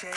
shake. 0.00 0.12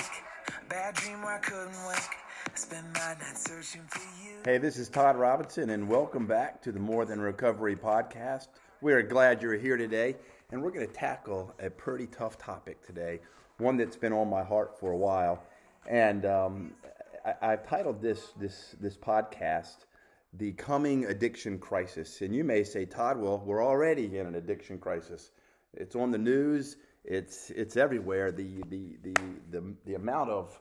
Bad 0.68 0.96
dream 0.96 1.21
where 1.21 1.36
I 1.36 1.39
couldn't 1.39 1.88
wake. 1.88 1.97
I 1.97 2.55
spent 2.55 2.86
my 2.96 3.13
night 3.13 3.38
searching 3.38 3.83
for 3.88 4.02
you. 4.21 4.36
Hey, 4.44 4.58
this 4.58 4.76
is 4.76 4.90
Todd 4.90 5.15
Robinson, 5.15 5.69
and 5.69 5.87
welcome 5.87 6.28
back 6.28 6.62
to 6.63 6.74
the 6.74 6.79
More 6.79 7.05
Than 7.05 7.22
Recovery 7.22 7.78
podcast. 7.78 8.47
We 8.81 8.92
are 8.92 9.01
glad 9.01 9.42
you're 9.42 9.58
here 9.58 9.78
today, 9.78 10.18
and 10.51 10.62
we're 10.62 10.72
going 10.72 10.86
to 10.86 10.94
tackle 10.94 11.55
a 11.62 11.69
pretty 11.69 12.08
tough 12.08 12.37
topic 12.37 12.86
today, 12.86 13.22
one 13.58 13.78
that's 13.78 13.96
been 13.96 14.12
on 14.12 14.29
my 14.29 14.44
heart 14.44 14.78
for 14.78 14.92
a 14.92 14.97
while. 14.97 15.42
And 15.87 16.26
um, 16.26 16.73
I, 17.26 17.54
I've 17.54 17.66
titled 17.66 18.02
this 18.02 18.34
this 18.38 18.76
this 18.82 18.98
podcast 18.98 19.86
"The 20.34 20.52
Coming 20.54 21.05
Addiction 21.05 21.58
Crisis." 21.58 22.20
And 22.20 22.36
you 22.36 22.44
may 22.44 22.66
say, 22.66 22.84
Todd, 22.84 23.18
well, 23.18 23.41
we're 23.46 23.66
already 23.66 24.18
in 24.18 24.27
an 24.27 24.36
addiction 24.36 24.77
crisis. 24.77 25.32
It's 25.73 25.96
on 25.96 26.12
the 26.12 26.18
news. 26.18 26.76
It's 27.03 27.49
it's 27.52 27.77
everywhere. 27.77 28.31
The 28.31 28.62
the 28.70 28.98
the 29.03 29.16
the, 29.52 29.76
the 29.85 29.95
amount 29.95 30.30
of 30.30 30.59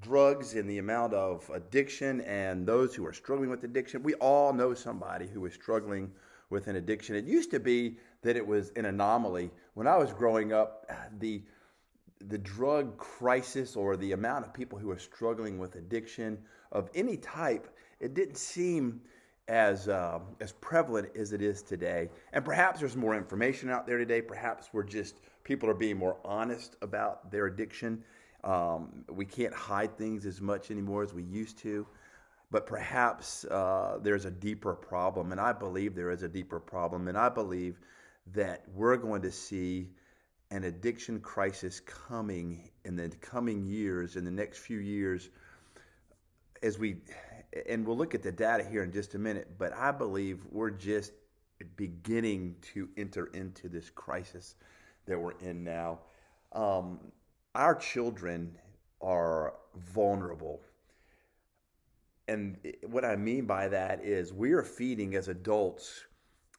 drugs 0.00 0.54
and 0.54 0.68
the 0.68 0.78
amount 0.78 1.14
of 1.14 1.48
addiction 1.52 2.20
and 2.22 2.66
those 2.66 2.94
who 2.94 3.06
are 3.06 3.12
struggling 3.12 3.50
with 3.50 3.64
addiction. 3.64 4.02
We 4.02 4.14
all 4.14 4.52
know 4.52 4.74
somebody 4.74 5.26
who 5.26 5.46
is 5.46 5.54
struggling 5.54 6.12
with 6.50 6.68
an 6.68 6.76
addiction. 6.76 7.16
It 7.16 7.24
used 7.24 7.50
to 7.52 7.60
be 7.60 7.98
that 8.22 8.36
it 8.36 8.46
was 8.46 8.70
an 8.76 8.84
anomaly. 8.84 9.50
When 9.74 9.86
I 9.86 9.96
was 9.96 10.12
growing 10.12 10.52
up, 10.52 10.90
the 11.18 11.42
the 12.20 12.38
drug 12.38 12.96
crisis 12.96 13.76
or 13.76 13.96
the 13.96 14.12
amount 14.12 14.44
of 14.46 14.54
people 14.54 14.78
who 14.78 14.90
are 14.90 14.98
struggling 14.98 15.58
with 15.58 15.76
addiction 15.76 16.38
of 16.72 16.90
any 16.94 17.16
type, 17.16 17.68
it 18.00 18.14
didn't 18.14 18.38
seem 18.38 19.00
as 19.48 19.88
uh, 19.88 20.18
as 20.40 20.52
prevalent 20.52 21.08
as 21.16 21.32
it 21.32 21.42
is 21.42 21.62
today. 21.62 22.08
And 22.32 22.44
perhaps 22.44 22.80
there's 22.80 22.96
more 22.96 23.14
information 23.14 23.70
out 23.70 23.86
there 23.86 23.98
today. 23.98 24.20
Perhaps 24.20 24.70
we're 24.72 24.82
just 24.82 25.20
people 25.44 25.70
are 25.70 25.74
being 25.74 25.96
more 25.96 26.16
honest 26.24 26.76
about 26.82 27.30
their 27.30 27.46
addiction. 27.46 28.02
Um, 28.44 29.04
we 29.10 29.24
can't 29.24 29.54
hide 29.54 29.96
things 29.96 30.26
as 30.26 30.40
much 30.40 30.70
anymore 30.70 31.02
as 31.02 31.12
we 31.14 31.22
used 31.22 31.58
to. 31.58 31.86
But 32.50 32.66
perhaps 32.66 33.44
uh, 33.44 33.98
there's 34.02 34.24
a 34.24 34.30
deeper 34.30 34.74
problem, 34.74 35.32
and 35.32 35.40
I 35.40 35.52
believe 35.52 35.96
there 35.96 36.12
is 36.12 36.22
a 36.22 36.28
deeper 36.28 36.60
problem, 36.60 37.08
and 37.08 37.18
I 37.18 37.28
believe 37.28 37.80
that 38.34 38.62
we're 38.72 38.96
going 38.96 39.22
to 39.22 39.32
see 39.32 39.88
an 40.52 40.62
addiction 40.62 41.18
crisis 41.20 41.80
coming 41.80 42.70
in 42.84 42.94
the 42.94 43.08
coming 43.08 43.66
years, 43.66 44.14
in 44.14 44.24
the 44.24 44.30
next 44.30 44.58
few 44.58 44.78
years, 44.78 45.28
as 46.62 46.78
we, 46.78 46.98
and 47.68 47.86
we'll 47.86 47.96
look 47.96 48.14
at 48.14 48.22
the 48.22 48.32
data 48.32 48.64
here 48.64 48.82
in 48.82 48.92
just 48.92 49.14
a 49.14 49.18
minute, 49.18 49.48
but 49.58 49.72
I 49.72 49.92
believe 49.92 50.40
we're 50.50 50.70
just 50.70 51.12
beginning 51.76 52.56
to 52.74 52.88
enter 52.96 53.26
into 53.26 53.68
this 53.68 53.90
crisis 53.90 54.56
that 55.06 55.18
we're 55.18 55.38
in 55.40 55.64
now. 55.64 56.00
Um, 56.52 57.00
our 57.54 57.74
children 57.74 58.56
are 59.00 59.54
vulnerable. 59.94 60.60
And 62.28 62.56
what 62.86 63.04
I 63.04 63.16
mean 63.16 63.46
by 63.46 63.68
that 63.68 64.04
is 64.04 64.32
we 64.32 64.52
are 64.52 64.62
feeding 64.62 65.14
as 65.14 65.28
adults 65.28 66.04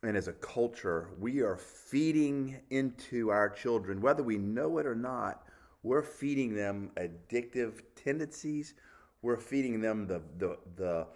and 0.03 0.15
as 0.15 0.27
a 0.27 0.33
culture, 0.33 1.09
we 1.19 1.41
are 1.41 1.57
feeding 1.57 2.59
into 2.69 3.29
our 3.29 3.49
children, 3.49 3.99
whether 3.99 4.23
we 4.23 4.37
know 4.37 4.77
it 4.77 4.85
or 4.85 4.95
not, 4.95 5.43
we're 5.83 6.03
feeding 6.03 6.55
them 6.55 6.91
addictive 6.97 7.81
tendencies. 7.95 8.75
We're 9.21 9.37
feeding 9.37 9.81
them 9.81 10.07
the 10.07 10.21
the 10.37 10.57
the 10.75 11.07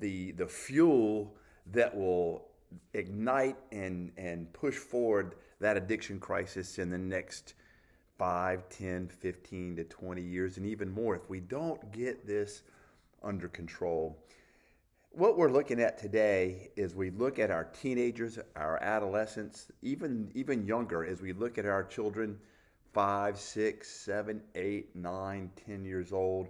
the, 0.00 0.32
the 0.32 0.46
fuel 0.46 1.34
that 1.72 1.96
will 1.96 2.48
ignite 2.94 3.56
and 3.72 4.12
and 4.16 4.52
push 4.52 4.74
forward 4.74 5.36
that 5.60 5.76
addiction 5.76 6.18
crisis 6.18 6.78
in 6.78 6.90
the 6.90 6.98
next 6.98 7.54
5, 8.18 8.68
10, 8.68 9.08
15 9.08 9.76
to 9.76 9.84
20 9.84 10.22
years 10.22 10.56
and 10.56 10.66
even 10.66 10.90
more 10.90 11.14
if 11.14 11.28
we 11.28 11.40
don't 11.40 11.92
get 11.92 12.26
this 12.26 12.62
under 13.22 13.48
control. 13.48 14.18
What 15.10 15.38
we're 15.38 15.50
looking 15.50 15.80
at 15.80 15.98
today 15.98 16.70
is 16.76 16.94
we 16.94 17.10
look 17.10 17.38
at 17.38 17.50
our 17.50 17.64
teenagers, 17.64 18.38
our 18.54 18.82
adolescents, 18.82 19.70
even 19.82 20.30
even 20.34 20.66
younger 20.66 21.04
as 21.04 21.22
we 21.22 21.32
look 21.32 21.58
at 21.58 21.64
our 21.64 21.84
children 21.84 22.38
five, 22.92 23.38
six, 23.38 23.90
seven, 23.90 24.42
eight, 24.54 24.96
nine, 24.96 25.50
ten 25.66 25.84
years 25.84 26.12
old, 26.12 26.48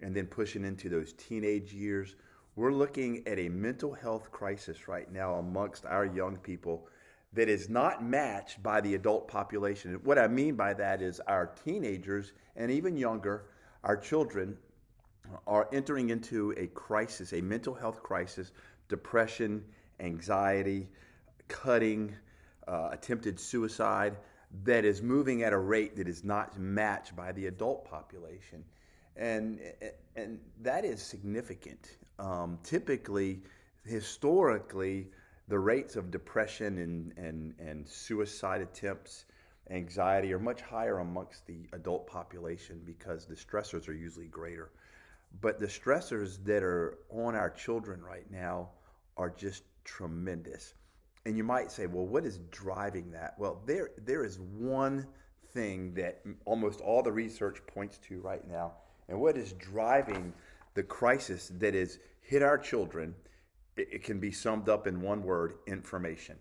and 0.00 0.14
then 0.14 0.26
pushing 0.26 0.64
into 0.64 0.88
those 0.88 1.12
teenage 1.12 1.72
years. 1.72 2.16
We're 2.56 2.72
looking 2.72 3.26
at 3.26 3.38
a 3.38 3.48
mental 3.48 3.92
health 3.92 4.30
crisis 4.30 4.88
right 4.88 5.10
now 5.10 5.34
amongst 5.34 5.86
our 5.86 6.04
young 6.04 6.36
people 6.36 6.88
that 7.32 7.48
is 7.48 7.68
not 7.68 8.04
matched 8.04 8.62
by 8.62 8.80
the 8.80 8.94
adult 8.94 9.28
population. 9.28 9.94
What 10.02 10.18
I 10.18 10.26
mean 10.26 10.56
by 10.56 10.74
that 10.74 11.00
is 11.00 11.20
our 11.20 11.52
teenagers 11.64 12.32
and 12.56 12.70
even 12.70 12.96
younger, 12.96 13.46
our 13.84 13.96
children, 13.96 14.56
are 15.46 15.68
entering 15.72 16.10
into 16.10 16.52
a 16.56 16.66
crisis, 16.68 17.32
a 17.32 17.40
mental 17.40 17.74
health 17.74 18.02
crisis, 18.02 18.50
depression, 18.88 19.64
anxiety, 20.00 20.88
cutting, 21.46 22.14
uh, 22.66 22.88
attempted 22.92 23.38
suicide 23.38 24.16
that 24.64 24.84
is 24.84 25.00
moving 25.00 25.44
at 25.44 25.52
a 25.52 25.58
rate 25.58 25.96
that 25.96 26.08
is 26.08 26.24
not 26.24 26.58
matched 26.58 27.14
by 27.14 27.30
the 27.32 27.46
adult 27.46 27.84
population. 27.84 28.64
And, 29.20 29.60
and 30.16 30.40
that 30.62 30.84
is 30.84 31.00
significant. 31.00 31.98
Um, 32.18 32.58
typically, 32.64 33.42
historically, 33.84 35.08
the 35.46 35.58
rates 35.58 35.94
of 35.94 36.10
depression 36.10 36.78
and, 36.78 37.12
and, 37.16 37.54
and 37.58 37.86
suicide 37.86 38.62
attempts, 38.62 39.26
anxiety 39.70 40.32
are 40.32 40.38
much 40.38 40.62
higher 40.62 40.98
amongst 40.98 41.46
the 41.46 41.68
adult 41.74 42.06
population 42.06 42.80
because 42.86 43.26
the 43.26 43.34
stressors 43.34 43.88
are 43.88 43.92
usually 43.92 44.26
greater. 44.26 44.70
But 45.40 45.60
the 45.60 45.66
stressors 45.66 46.42
that 46.44 46.62
are 46.62 46.98
on 47.10 47.34
our 47.34 47.50
children 47.50 48.02
right 48.02 48.28
now 48.30 48.70
are 49.16 49.30
just 49.30 49.64
tremendous. 49.84 50.74
And 51.26 51.36
you 51.36 51.44
might 51.44 51.70
say, 51.70 51.86
well, 51.86 52.06
what 52.06 52.24
is 52.24 52.38
driving 52.50 53.10
that? 53.12 53.34
Well, 53.38 53.62
there 53.66 53.90
there 53.98 54.24
is 54.24 54.40
one 54.40 55.06
thing 55.52 55.92
that 55.94 56.22
almost 56.46 56.80
all 56.80 57.02
the 57.02 57.12
research 57.12 57.60
points 57.66 57.98
to 58.08 58.20
right 58.20 58.46
now. 58.48 58.72
And 59.10 59.20
what 59.20 59.36
is 59.36 59.52
driving 59.54 60.32
the 60.74 60.84
crisis 60.84 61.50
that 61.58 61.74
has 61.74 61.98
hit 62.20 62.42
our 62.42 62.56
children, 62.56 63.14
it, 63.76 64.04
can 64.04 64.20
be 64.20 64.30
summed 64.30 64.68
up 64.68 64.86
in 64.86 65.02
one 65.02 65.22
word 65.24 65.54
information. 65.66 66.36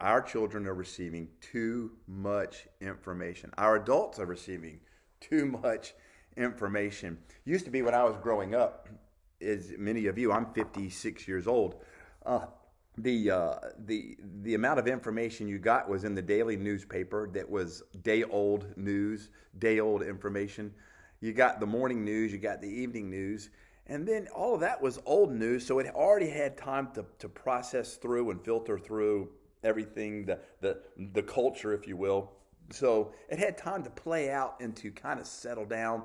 Our 0.00 0.22
children 0.22 0.66
are 0.66 0.74
receiving 0.74 1.28
too 1.40 1.92
much 2.08 2.66
information. 2.80 3.52
Our 3.58 3.76
adults 3.76 4.18
are 4.18 4.26
receiving 4.26 4.80
too 5.20 5.44
much 5.62 5.94
information. 6.38 7.18
Used 7.44 7.66
to 7.66 7.70
be 7.70 7.82
when 7.82 7.94
I 7.94 8.04
was 8.04 8.16
growing 8.22 8.54
up, 8.54 8.88
as 9.42 9.74
many 9.76 10.06
of 10.06 10.16
you, 10.16 10.32
I'm 10.32 10.46
56 10.54 11.28
years 11.28 11.46
old. 11.46 11.76
Uh, 12.24 12.46
the 12.98 13.30
uh, 13.30 13.54
the 13.84 14.16
the 14.42 14.54
amount 14.54 14.78
of 14.78 14.86
information 14.86 15.48
you 15.48 15.58
got 15.58 15.86
was 15.86 16.04
in 16.04 16.14
the 16.14 16.22
daily 16.22 16.56
newspaper 16.56 17.28
that 17.34 17.48
was 17.48 17.82
day 18.02 18.24
old 18.24 18.74
news, 18.78 19.28
day 19.58 19.80
old 19.80 20.02
information. 20.02 20.72
You 21.20 21.32
got 21.32 21.60
the 21.60 21.66
morning 21.66 22.04
news, 22.04 22.32
you 22.32 22.38
got 22.38 22.60
the 22.60 22.68
evening 22.68 23.10
news, 23.10 23.50
and 23.86 24.06
then 24.06 24.28
all 24.34 24.54
of 24.54 24.60
that 24.60 24.82
was 24.82 25.00
old 25.06 25.32
news, 25.32 25.64
so 25.64 25.78
it 25.78 25.86
already 25.94 26.28
had 26.28 26.56
time 26.56 26.88
to, 26.94 27.04
to 27.18 27.28
process 27.28 27.94
through 27.96 28.30
and 28.30 28.44
filter 28.44 28.78
through 28.78 29.30
everything, 29.62 30.26
the 30.26 30.40
the 30.60 30.78
the 31.12 31.22
culture, 31.22 31.72
if 31.72 31.86
you 31.86 31.96
will. 31.96 32.32
So 32.70 33.12
it 33.28 33.38
had 33.38 33.56
time 33.56 33.82
to 33.84 33.90
play 33.90 34.30
out 34.30 34.56
and 34.60 34.74
to 34.76 34.90
kind 34.90 35.20
of 35.20 35.26
settle 35.26 35.64
down. 35.64 36.02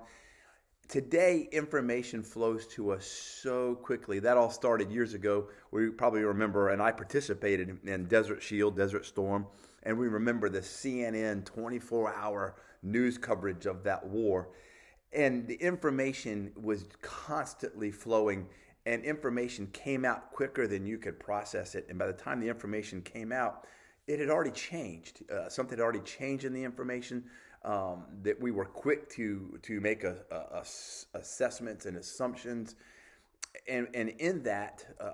Today 0.87 1.47
information 1.51 2.21
flows 2.21 2.67
to 2.67 2.91
us 2.91 3.05
so 3.05 3.75
quickly. 3.75 4.19
That 4.19 4.37
all 4.37 4.51
started 4.51 4.91
years 4.91 5.13
ago. 5.13 5.47
We 5.71 5.89
probably 5.89 6.23
remember 6.23 6.69
and 6.69 6.81
i 6.81 6.91
participated 6.91 7.79
in 7.85 8.05
desert 8.05 8.43
shield 8.43 8.75
desert 8.75 9.05
storm 9.05 9.47
and 9.83 9.97
we 9.97 10.07
remember 10.07 10.49
the 10.49 10.59
cnn 10.59 11.45
24 11.45 12.13
hour 12.13 12.55
news 12.83 13.17
coverage 13.17 13.65
of 13.65 13.83
that 13.83 14.05
war 14.05 14.49
and 15.13 15.47
the 15.47 15.55
information 15.55 16.51
was 16.61 16.85
constantly 17.01 17.91
flowing 17.91 18.47
and 18.85 19.03
information 19.03 19.67
came 19.73 20.05
out 20.05 20.31
quicker 20.31 20.67
than 20.67 20.85
you 20.85 20.97
could 20.97 21.19
process 21.19 21.75
it. 21.75 21.85
And 21.89 21.99
by 21.99 22.07
the 22.07 22.13
time 22.13 22.39
the 22.39 22.49
information 22.49 23.01
came 23.01 23.31
out 23.31 23.65
it 24.07 24.19
had 24.19 24.29
already 24.29 24.51
changed. 24.51 25.23
Uh, 25.31 25.49
something 25.49 25.77
had 25.77 25.83
already 25.83 26.01
changed 26.01 26.43
in 26.43 26.53
the 26.53 26.63
information 26.63 27.23
um, 27.63 28.03
that 28.23 28.39
we 28.39 28.51
were 28.51 28.65
quick 28.65 29.09
to 29.11 29.59
to 29.61 29.79
make 29.79 30.03
a, 30.03 30.17
a, 30.31 30.35
a 30.35 30.63
assessments 31.13 31.85
and 31.85 31.97
assumptions, 31.97 32.75
and 33.67 33.87
and 33.93 34.09
in 34.09 34.41
that 34.43 34.85
uh, 34.99 35.11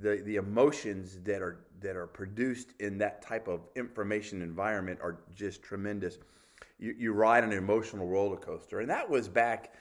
the 0.00 0.22
the 0.24 0.36
emotions 0.36 1.18
that 1.24 1.40
are 1.40 1.64
that 1.80 1.96
are 1.96 2.06
produced 2.06 2.74
in 2.80 2.98
that 2.98 3.22
type 3.22 3.48
of 3.48 3.60
information 3.74 4.42
environment 4.42 5.00
are 5.02 5.18
just 5.34 5.62
tremendous. 5.62 6.18
You, 6.78 6.94
you 6.98 7.12
ride 7.12 7.44
an 7.44 7.52
emotional 7.52 8.06
roller 8.06 8.36
coaster, 8.36 8.80
and 8.80 8.90
that 8.90 9.08
was 9.08 9.28
back. 9.28 9.72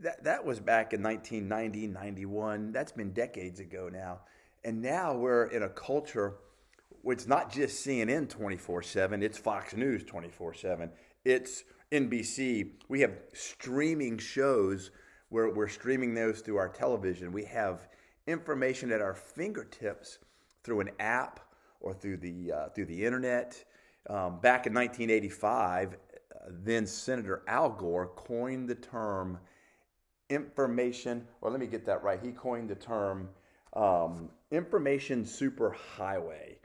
That, 0.00 0.22
that 0.24 0.44
was 0.44 0.60
back 0.60 0.92
in 0.92 1.02
1990, 1.02 1.88
91. 1.88 2.72
That's 2.72 2.92
been 2.92 3.12
decades 3.12 3.58
ago 3.58 3.88
now. 3.92 4.20
And 4.64 4.80
now 4.80 5.14
we're 5.14 5.46
in 5.46 5.64
a 5.64 5.68
culture 5.68 6.36
where 7.02 7.14
it's 7.14 7.26
not 7.26 7.50
just 7.50 7.84
CNN 7.84 8.28
24 8.28 8.82
7, 8.82 9.22
it's 9.22 9.38
Fox 9.38 9.74
News 9.74 10.04
24 10.04 10.54
7 10.54 10.90
it's 11.28 11.64
NBC. 11.92 12.70
We 12.88 13.00
have 13.00 13.12
streaming 13.34 14.18
shows 14.18 14.90
where 15.28 15.50
we're 15.50 15.68
streaming 15.68 16.14
those 16.14 16.40
through 16.40 16.56
our 16.56 16.68
television. 16.68 17.32
We 17.32 17.44
have 17.44 17.88
information 18.26 18.90
at 18.90 19.00
our 19.00 19.14
fingertips 19.14 20.18
through 20.64 20.80
an 20.80 20.90
app 20.98 21.40
or 21.80 21.92
through 21.92 22.18
the 22.18 22.52
uh, 22.52 22.68
through 22.70 22.86
the 22.86 23.04
internet. 23.04 23.62
Um, 24.08 24.40
back 24.40 24.66
in 24.66 24.72
1985, 24.72 25.92
uh, 25.92 25.96
then 26.64 26.86
Senator 26.86 27.42
Al 27.46 27.70
Gore 27.70 28.08
coined 28.16 28.68
the 28.68 28.74
term 28.74 29.38
information, 30.30 31.26
or 31.40 31.50
let 31.50 31.60
me 31.60 31.66
get 31.66 31.86
that 31.86 32.02
right. 32.02 32.20
He 32.22 32.32
coined 32.32 32.68
the 32.68 32.74
term 32.74 33.28
um, 33.74 34.28
information 34.50 35.24
superhighway. 35.24 36.56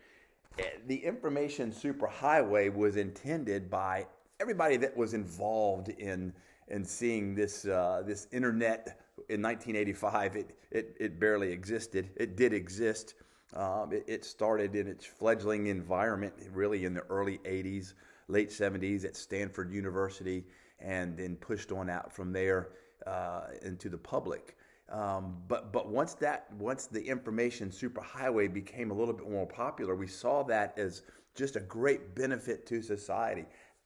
Eh, 0.60 0.64
the 0.88 0.98
information 0.98 1.72
superhighway 1.72 2.74
was 2.74 2.98
intended 2.98 3.70
by 3.70 4.06
everybody 4.40 4.78
that 4.78 4.96
was 4.96 5.14
involved 5.14 5.90
in 5.90 6.34
in 6.70 6.84
seeing 6.84 7.36
this 7.36 7.66
uh, 7.66 8.04
this 8.06 8.28
internet 8.32 9.00
in 9.30 9.42
1985. 9.42 10.36
It, 10.36 10.58
it 10.72 10.98
it 11.00 11.20
barely 11.20 11.52
existed. 11.52 12.10
It 12.16 12.36
did 12.36 12.54
exist. 12.54 13.16
Um, 13.56 13.94
it, 13.94 14.04
it, 14.08 14.26
started 14.26 14.76
in 14.76 14.88
its 14.88 15.06
fledgling 15.06 15.68
environment 15.68 16.34
really 16.52 16.86
in 16.86 16.96
the 16.96 17.04
early 17.12 17.38
80s, 17.46 17.94
late 18.28 18.50
70s 18.50 19.06
at 19.06 19.16
Stanford 19.16 19.72
University, 19.72 20.46
and 20.80 21.18
then 21.18 21.36
pushed 21.36 21.72
on 21.72 21.90
out 21.90 22.12
from 22.12 22.32
there 22.32 22.70
uh, 23.08 23.48
into 23.62 23.90
the 23.90 23.98
public. 23.98 24.58
Um, 24.90 25.38
but 25.48 25.72
but 25.72 25.90
once 25.90 26.14
that 26.16 26.52
once 26.60 26.88
the 26.88 27.02
information 27.02 27.70
superhighway 27.70 28.54
became 28.54 28.92
a 28.92 28.94
little 28.94 29.14
bit 29.14 29.30
more 29.30 29.48
popular, 29.48 29.96
we 29.96 30.08
saw 30.08 30.44
that 30.44 30.78
as 30.78 31.04
just 31.36 31.56
a 31.56 31.62
great 31.62 32.16
benefit 32.16 32.66
to 32.68 32.82
society. 32.82 33.46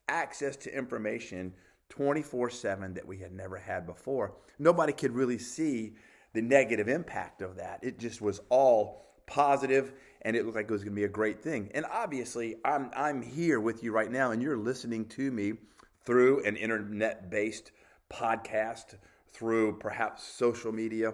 Access 0.10 0.56
to 0.58 0.76
information 0.76 1.54
24 1.90 2.50
7 2.50 2.94
that 2.94 3.08
we 3.08 3.18
had 3.18 3.32
never 3.32 3.58
had 3.58 3.86
before. 3.86 4.34
Nobody 4.60 4.94
could 4.94 5.12
really 5.12 5.38
see 5.38 5.96
the 6.34 6.42
negative 6.42 6.88
impact 6.88 7.42
of 7.42 7.56
that. 7.56 7.80
It 7.84 8.00
just 8.00 8.22
was 8.22 8.42
all 8.50 9.06
positive 9.28 9.94
and 10.28 10.36
it 10.36 10.44
looked 10.44 10.58
like 10.58 10.66
it 10.66 10.72
was 10.72 10.84
going 10.84 10.94
to 10.94 11.00
be 11.00 11.06
a 11.06 11.08
great 11.08 11.42
thing. 11.42 11.72
And 11.74 11.86
obviously, 11.90 12.58
I'm, 12.66 12.92
I'm 12.94 13.22
here 13.22 13.62
with 13.62 13.82
you 13.82 13.94
right 13.94 14.12
now 14.12 14.32
and 14.32 14.42
you're 14.42 14.58
listening 14.58 15.06
to 15.06 15.32
me 15.32 15.54
through 16.06 16.44
an 16.44 16.58
internet 16.58 17.30
based 17.30 17.72
podcast, 18.12 18.96
through 19.30 19.78
perhaps 19.80 20.24
social 20.24 20.74
media. 20.74 21.14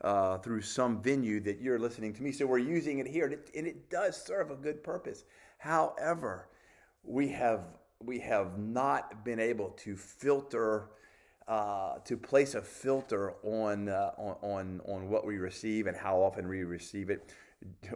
Uh, 0.00 0.36
through 0.38 0.60
some 0.60 1.00
venue 1.00 1.40
that 1.40 1.62
you're 1.62 1.78
listening 1.78 2.12
to 2.12 2.22
me. 2.22 2.30
So 2.30 2.44
we're 2.44 2.58
using 2.58 2.98
it 2.98 3.06
here, 3.06 3.24
and 3.24 3.32
it, 3.32 3.50
and 3.56 3.66
it 3.66 3.88
does 3.88 4.22
serve 4.22 4.50
a 4.50 4.54
good 4.54 4.84
purpose. 4.84 5.24
However, 5.56 6.50
we 7.04 7.28
have 7.28 7.60
we 8.00 8.18
have 8.18 8.58
not 8.58 9.24
been 9.24 9.40
able 9.40 9.70
to 9.84 9.96
filter 9.96 10.90
uh, 11.48 12.00
to 12.04 12.18
place 12.18 12.54
a 12.54 12.60
filter 12.60 13.34
on, 13.44 13.88
uh, 13.88 14.10
on 14.18 14.36
on 14.42 14.80
on 14.86 15.08
what 15.08 15.26
we 15.26 15.38
receive 15.38 15.86
and 15.86 15.96
how 15.96 16.18
often 16.18 16.48
we 16.48 16.64
receive 16.64 17.08
it. 17.08 17.32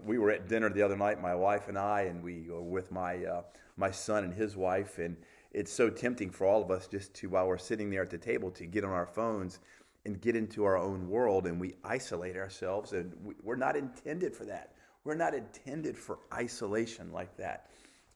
We 0.05 0.19
were 0.19 0.31
at 0.31 0.49
dinner 0.49 0.71
the 0.71 0.83
other 0.83 0.97
night, 0.97 1.21
my 1.21 1.35
wife 1.35 1.69
and 1.69 1.79
I, 1.79 2.03
and 2.03 2.23
we 2.23 2.49
were 2.51 2.63
with 2.63 2.91
my 2.91 3.25
uh, 3.25 3.43
my 3.77 3.91
son 3.91 4.25
and 4.25 4.35
his 4.35 4.57
wife, 4.57 4.99
and 4.99 5.17
it's 5.53 5.73
so 5.73 5.89
tempting 5.89 6.31
for 6.31 6.47
all 6.47 6.63
of 6.63 6.71
us 6.71 6.87
just 6.87 7.15
to 7.15 7.29
while 7.29 7.47
we're 7.47 7.59
sitting 7.59 7.91
there 7.91 8.03
at 8.03 8.11
the 8.11 8.19
table 8.19 8.51
to 8.53 8.67
get 8.67 8.85
on 8.85 8.91
our 8.91 9.07
phones 9.07 9.61
and 10.05 10.21
get 10.21 10.37
into 10.37 10.65
our 10.65 10.77
own 10.77 11.09
world 11.09 11.47
and 11.47 11.61
we 11.61 11.75
isolate 11.85 12.37
ourselves 12.37 12.93
and 12.93 13.13
we, 13.23 13.35
we're 13.43 13.57
not 13.57 13.77
intended 13.77 14.35
for 14.35 14.45
that. 14.45 14.73
We're 15.05 15.15
not 15.15 15.35
intended 15.35 15.97
for 15.97 16.19
isolation 16.33 17.13
like 17.13 17.37
that. 17.37 17.71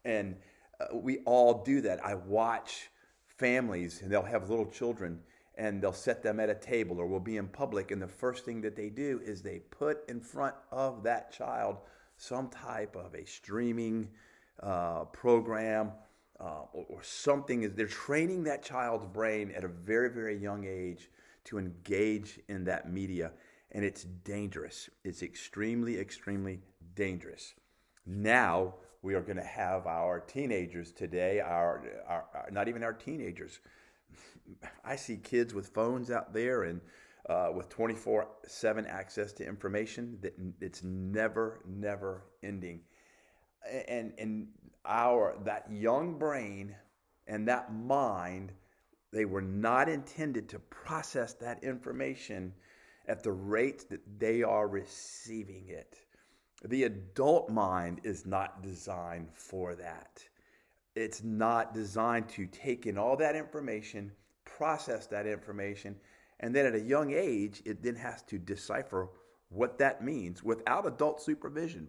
And 0.05 0.37
uh, 0.81 0.97
we 0.97 1.19
all 1.21 1.63
do 1.63 1.81
that. 1.83 2.05
I 2.05 2.15
watch 2.15 2.91
families 3.27 4.03
and 4.03 4.11
they'll 4.11 4.23
have 4.23 4.51
little 4.51 4.67
children 4.67 5.21
and 5.57 5.83
they'll 5.83 5.93
set 5.93 6.23
them 6.23 6.41
at 6.41 6.49
a 6.49 6.55
table 6.55 6.99
or 6.99 7.07
we'll 7.07 7.21
be 7.21 7.37
in 7.37 7.49
public 7.49 7.91
and 7.91 8.01
the 8.01 8.09
first 8.09 8.45
thing 8.45 8.61
that 8.63 8.77
they 8.77 8.89
do 8.89 9.21
is 9.25 9.43
they 9.43 9.59
put 9.59 10.09
in 10.09 10.21
front 10.21 10.55
of 10.71 11.03
that 11.03 11.33
child 11.33 11.79
some 12.17 12.49
type 12.49 12.97
of 12.97 13.15
a 13.15 13.25
streaming 13.27 14.09
uh, 14.63 15.05
program 15.07 15.93
uh, 16.41 16.63
or, 16.73 16.87
or 16.89 17.03
something. 17.03 17.63
Is 17.63 17.73
they're 17.75 17.87
training 17.87 18.45
that 18.45 18.63
child's 18.63 19.07
brain 19.07 19.53
at 19.57 19.65
a 19.65 19.69
very 19.69 20.11
very 20.11 20.37
young 20.37 20.65
age 20.65 21.11
to 21.45 21.59
engage 21.59 22.39
in 22.49 22.65
that 22.65 22.93
media 22.93 23.33
and 23.73 23.85
it's 23.85 24.05
dangerous. 24.05 24.89
It's 25.05 25.23
extremely 25.23 25.99
extremely 25.99 26.61
dangerous. 26.95 27.55
Now 28.07 28.75
we 29.03 29.15
are 29.15 29.21
going 29.21 29.37
to 29.37 29.43
have 29.43 29.87
our 29.87 30.21
teenagers 30.21 30.93
today 30.93 31.41
our, 31.41 31.83
our, 32.07 32.25
our, 32.35 32.49
not 32.51 32.69
even 32.69 32.85
our 32.85 32.93
teenagers 32.93 33.59
i 34.85 34.97
see 34.97 35.17
kids 35.17 35.55
with 35.55 35.69
phones 35.69 36.11
out 36.11 36.33
there 36.33 36.65
and 36.65 36.81
uh, 37.29 37.51
with 37.55 37.69
24 37.69 38.29
7 38.47 38.87
access 38.87 39.33
to 39.33 39.47
information 39.47 40.19
that 40.21 40.35
it's 40.61 40.83
never 40.83 41.61
never 41.67 42.25
ending. 42.43 42.81
And 43.89 44.13
and 44.19 44.49
our 44.85 45.37
that 45.45 45.67
young 45.71 46.19
brain 46.19 46.75
and 47.29 47.47
that 47.47 47.73
mind 47.73 48.53
they 49.13 49.25
were 49.25 49.43
not 49.43 49.89
intended 49.89 50.49
to 50.49 50.59
process 50.59 51.35
that 51.35 51.63
information 51.63 52.53
at 53.07 53.23
the 53.23 53.33
rate 53.33 53.89
that 53.91 54.01
they 54.19 54.43
are 54.43 54.67
receiving 54.67 55.69
it. 55.69 55.99
The 56.65 56.85
adult 56.85 57.51
mind 57.51 58.01
is 58.05 58.25
not 58.25 58.63
designed 58.63 59.29
for 59.35 59.75
that. 59.75 60.23
It's 60.95 61.23
not 61.23 61.75
designed 61.75 62.29
to 62.31 62.47
take 62.47 62.87
in 62.87 62.97
all 62.97 63.17
that 63.19 63.37
information 63.37 64.13
process 64.63 65.07
that 65.07 65.27
information 65.27 65.97
and 66.41 66.55
then 66.55 66.67
at 66.67 66.75
a 66.75 66.81
young 66.81 67.13
age 67.13 67.63
it 67.65 67.83
then 67.83 67.97
has 67.97 68.23
to 68.23 68.39
decipher 68.39 69.09
what 69.49 69.79
that 69.79 70.05
means 70.05 70.43
without 70.43 70.87
adult 70.87 71.21
supervision 71.21 71.89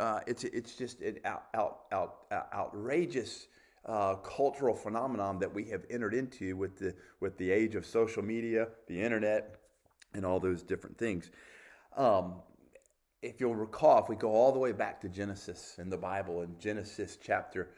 uh, 0.00 0.20
it's 0.26 0.44
it's 0.44 0.74
just 0.74 1.00
an 1.02 1.18
out, 1.24 1.44
out, 1.54 1.80
out, 1.92 2.26
outrageous 2.54 3.48
uh, 3.84 4.14
cultural 4.16 4.74
phenomenon 4.74 5.38
that 5.38 5.52
we 5.52 5.64
have 5.64 5.84
entered 5.90 6.14
into 6.14 6.56
with 6.56 6.78
the 6.78 6.94
with 7.20 7.36
the 7.36 7.50
age 7.50 7.74
of 7.74 7.84
social 7.84 8.22
media, 8.22 8.68
the 8.86 9.00
internet, 9.00 9.56
and 10.14 10.24
all 10.24 10.40
those 10.40 10.62
different 10.62 10.96
things. 10.96 11.30
Um, 11.96 12.36
if 13.20 13.40
you'll 13.40 13.54
recall, 13.54 14.02
if 14.02 14.08
we 14.08 14.16
go 14.16 14.30
all 14.30 14.52
the 14.52 14.58
way 14.58 14.72
back 14.72 15.00
to 15.02 15.08
Genesis 15.08 15.76
in 15.78 15.90
the 15.90 15.98
Bible, 15.98 16.42
in 16.42 16.58
Genesis 16.58 17.18
chapter 17.22 17.68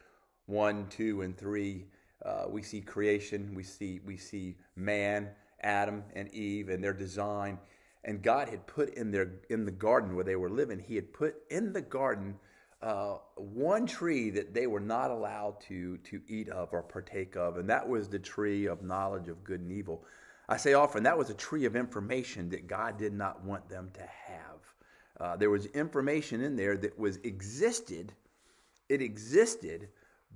one, 0.45 0.87
two, 0.87 1.21
and 1.21 1.37
three, 1.37 1.85
uh, 2.23 2.45
we 2.49 2.61
see 2.61 2.81
creation. 2.81 3.53
We 3.55 3.63
see 3.63 3.99
we 4.05 4.17
see 4.17 4.57
man, 4.75 5.29
Adam, 5.61 6.03
and 6.15 6.31
Eve, 6.33 6.69
and 6.69 6.83
their 6.83 6.93
design 6.93 7.57
and 8.05 8.21
God 8.21 8.47
had 8.47 8.65
put 8.67 8.93
in 8.93 9.11
their 9.11 9.31
in 9.49 9.65
the 9.65 9.71
garden 9.71 10.15
where 10.15 10.23
they 10.23 10.35
were 10.35 10.49
living, 10.49 10.79
He 10.79 10.95
had 10.95 11.11
put 11.11 11.35
in 11.49 11.73
the 11.73 11.81
garden 11.81 12.35
uh, 12.81 13.17
one 13.35 13.87
tree 13.87 14.29
that 14.29 14.53
they 14.53 14.67
were 14.67 14.79
not 14.79 15.09
allowed 15.11 15.59
to 15.61 15.97
to 15.97 16.21
eat 16.27 16.47
of 16.49 16.69
or 16.71 16.83
partake 16.83 17.35
of, 17.35 17.57
and 17.57 17.69
that 17.69 17.87
was 17.87 18.07
the 18.07 18.19
tree 18.19 18.67
of 18.67 18.83
knowledge 18.83 19.27
of 19.27 19.43
good 19.43 19.59
and 19.59 19.71
evil. 19.71 20.05
I 20.47 20.57
say 20.57 20.73
often 20.73 21.03
that 21.03 21.17
was 21.17 21.31
a 21.31 21.33
tree 21.33 21.65
of 21.65 21.75
information 21.75 22.49
that 22.49 22.67
God 22.67 22.99
did 22.99 23.13
not 23.13 23.43
want 23.43 23.67
them 23.67 23.89
to 23.95 24.01
have. 24.01 24.73
Uh, 25.19 25.35
there 25.35 25.49
was 25.49 25.65
information 25.67 26.41
in 26.41 26.55
there 26.55 26.77
that 26.77 26.97
was 26.99 27.17
existed. 27.17 28.13
It 28.87 29.01
existed, 29.01 29.89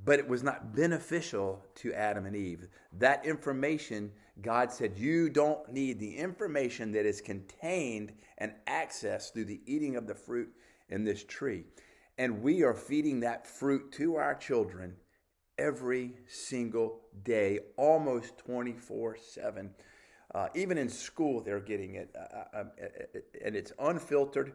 but 0.05 0.19
it 0.19 0.27
was 0.27 0.43
not 0.43 0.75
beneficial 0.75 1.65
to 1.75 1.93
Adam 1.93 2.25
and 2.25 2.35
Eve. 2.35 2.67
That 2.93 3.25
information, 3.25 4.11
God 4.41 4.71
said, 4.71 4.97
you 4.97 5.29
don't 5.29 5.71
need 5.71 5.99
the 5.99 6.15
information 6.15 6.91
that 6.93 7.05
is 7.05 7.21
contained 7.21 8.13
and 8.37 8.53
accessed 8.67 9.33
through 9.33 9.45
the 9.45 9.61
eating 9.65 9.95
of 9.95 10.07
the 10.07 10.15
fruit 10.15 10.49
in 10.89 11.03
this 11.03 11.23
tree. 11.23 11.65
And 12.17 12.41
we 12.41 12.63
are 12.63 12.73
feeding 12.73 13.19
that 13.21 13.45
fruit 13.45 13.91
to 13.93 14.15
our 14.15 14.35
children 14.35 14.95
every 15.57 16.15
single 16.27 17.01
day, 17.23 17.59
almost 17.77 18.37
24 18.37 19.17
7. 19.17 19.69
Uh, 20.35 20.47
even 20.53 20.77
in 20.77 20.87
school, 20.87 21.41
they're 21.41 21.59
getting 21.59 21.95
it, 21.95 22.15
uh, 22.15 22.57
uh, 22.57 22.63
uh 22.63 22.63
and 23.43 23.55
it's 23.55 23.71
unfiltered. 23.79 24.53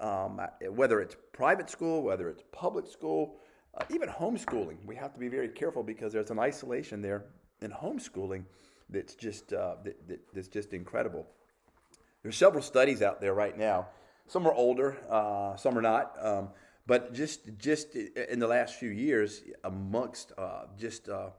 Um, 0.00 0.40
whether 0.70 1.00
it's 1.00 1.16
private 1.32 1.70
school, 1.70 2.02
whether 2.02 2.28
it's 2.28 2.42
public 2.52 2.86
school, 2.86 3.36
uh, 3.76 3.84
even 3.90 4.08
homeschooling, 4.08 4.76
we 4.86 4.94
have 4.96 5.12
to 5.12 5.20
be 5.20 5.28
very 5.28 5.48
careful 5.48 5.82
because 5.82 6.12
there's 6.12 6.30
an 6.30 6.38
isolation 6.38 7.02
there 7.02 7.24
in 7.60 7.70
homeschooling 7.70 8.44
that's 8.88 9.14
just 9.14 9.52
uh, 9.52 9.76
that, 9.82 10.08
that, 10.08 10.20
that's 10.32 10.48
just 10.48 10.72
incredible. 10.72 11.26
There's 12.22 12.36
several 12.36 12.62
studies 12.62 13.02
out 13.02 13.20
there 13.20 13.34
right 13.34 13.56
now. 13.56 13.88
Some 14.26 14.46
are 14.46 14.54
older, 14.54 14.96
uh, 15.10 15.56
some 15.56 15.76
are 15.76 15.82
not. 15.82 16.16
Um, 16.20 16.48
but 16.86 17.14
just 17.14 17.58
just 17.58 17.94
in 17.96 18.38
the 18.38 18.46
last 18.46 18.74
few 18.74 18.90
years, 18.90 19.42
amongst 19.64 20.32
uh, 20.38 20.66
just 20.78 21.08
uh, 21.08 21.30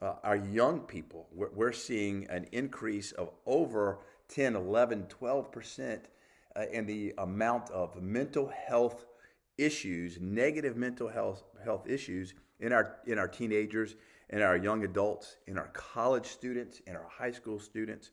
uh, 0.00 0.14
our 0.22 0.36
young 0.36 0.80
people, 0.80 1.28
we're, 1.32 1.50
we're, 1.54 1.72
seeing 1.72 2.26
an 2.28 2.46
increase 2.52 3.12
of 3.12 3.30
over 3.46 3.98
10, 4.28 4.56
11, 4.56 5.06
12 5.08 5.52
percent 5.52 6.08
in 6.70 6.86
the 6.86 7.14
amount 7.18 7.70
of 7.70 8.00
mental 8.00 8.52
health 8.66 9.06
issues, 9.62 10.18
negative 10.20 10.76
mental 10.76 11.08
health 11.08 11.44
health 11.64 11.88
issues 11.88 12.34
in 12.60 12.72
our 12.72 12.96
in 13.06 13.18
our 13.18 13.28
teenagers 13.28 13.96
in 14.32 14.40
our 14.40 14.56
young 14.56 14.82
adults, 14.82 15.36
in 15.46 15.58
our 15.58 15.68
college 15.68 16.26
students, 16.26 16.80
in 16.86 16.96
our 16.96 17.06
high 17.08 17.30
school 17.30 17.60
students. 17.60 18.10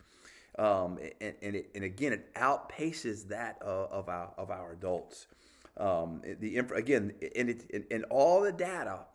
Um, 0.57 0.99
and, 1.21 1.35
and, 1.41 1.55
it, 1.55 1.69
and, 1.73 1.83
again, 1.85 2.11
it 2.11 2.33
outpaces 2.35 3.29
that 3.29 3.57
uh, 3.61 3.85
of, 3.85 4.09
our, 4.09 4.33
of 4.37 4.51
our 4.51 4.73
adults. 4.73 5.27
Um, 5.77 6.21
the 6.39 6.57
again, 6.57 7.13
and, 7.35 7.49
it, 7.49 7.87
and 7.89 8.03
all 8.09 8.41
the 8.41 8.51
data, 8.51 9.05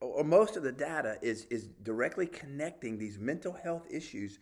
or 0.00 0.22
most 0.22 0.56
of 0.56 0.62
the 0.62 0.70
data, 0.70 1.16
is, 1.20 1.46
is 1.46 1.66
directly 1.82 2.28
connecting 2.28 2.96
these 2.96 3.18
mental 3.18 3.52
health 3.52 3.84
issues 3.90 4.38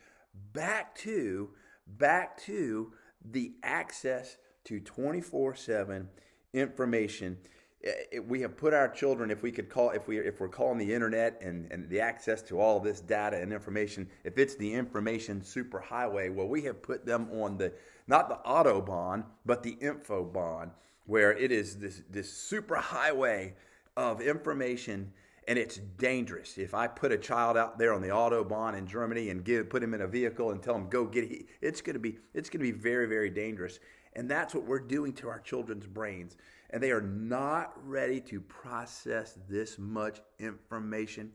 back 0.52 0.94
to 0.96 1.50
back 1.86 2.36
to 2.42 2.92
the 3.24 3.52
access 3.62 4.36
to 4.64 4.80
24 4.80 5.54
7 5.54 6.08
information. 6.52 7.38
Eh, 7.84 8.18
we 8.26 8.40
have 8.40 8.56
put 8.56 8.72
our 8.72 8.88
children 8.88 9.30
if 9.30 9.42
we 9.42 9.50
could 9.50 9.68
call 9.68 9.90
if 9.90 10.06
we 10.06 10.18
if 10.18 10.40
we're 10.40 10.48
calling 10.48 10.78
the 10.78 10.92
internet 10.92 11.40
and, 11.42 11.70
and 11.72 11.88
the 11.88 12.00
access 12.00 12.42
to 12.42 12.60
all 12.60 12.78
this 12.78 13.00
data 13.00 13.36
and 13.36 13.52
information 13.52 14.08
if 14.24 14.38
it's 14.38 14.54
the 14.56 14.72
information 14.72 15.40
superhighway 15.40 16.32
well 16.32 16.46
we 16.46 16.62
have 16.62 16.80
put 16.80 17.04
them 17.04 17.28
on 17.32 17.56
the 17.58 17.72
not 18.06 18.28
the 18.28 18.38
autobahn 18.48 19.24
but 19.44 19.62
the 19.64 19.76
infobahn 19.82 20.70
where 21.06 21.32
it 21.32 21.50
is 21.50 21.76
this 21.78 22.02
this 22.08 22.30
superhighway 22.30 23.52
of 23.96 24.20
information 24.20 25.12
and 25.48 25.58
it's 25.58 25.78
dangerous. 25.98 26.56
If 26.56 26.72
i 26.74 26.86
put 26.86 27.10
a 27.10 27.18
child 27.18 27.56
out 27.56 27.78
there 27.78 27.92
on 27.92 28.00
the 28.00 28.08
autobahn 28.08 28.78
in 28.78 28.86
germany 28.86 29.30
and 29.30 29.44
give 29.44 29.68
put 29.68 29.82
him 29.82 29.92
in 29.92 30.02
a 30.02 30.06
vehicle 30.06 30.52
and 30.52 30.62
tell 30.62 30.76
him 30.76 30.88
go 30.88 31.04
get 31.04 31.24
it 31.24 31.46
it's 31.60 31.80
going 31.80 31.94
to 31.94 32.00
be 32.00 32.18
it's 32.32 32.48
going 32.48 32.64
to 32.64 32.72
be 32.72 32.78
very 32.78 33.06
very 33.06 33.30
dangerous 33.30 33.80
and 34.14 34.30
that's 34.30 34.54
what 34.54 34.64
we're 34.64 34.78
doing 34.78 35.12
to 35.14 35.28
our 35.28 35.40
children's 35.40 35.86
brains 35.86 36.36
and 36.72 36.82
they 36.82 36.90
are 36.90 37.02
not 37.02 37.74
ready 37.86 38.18
to 38.20 38.40
process 38.40 39.38
this 39.48 39.78
much 39.78 40.22
information, 40.38 41.30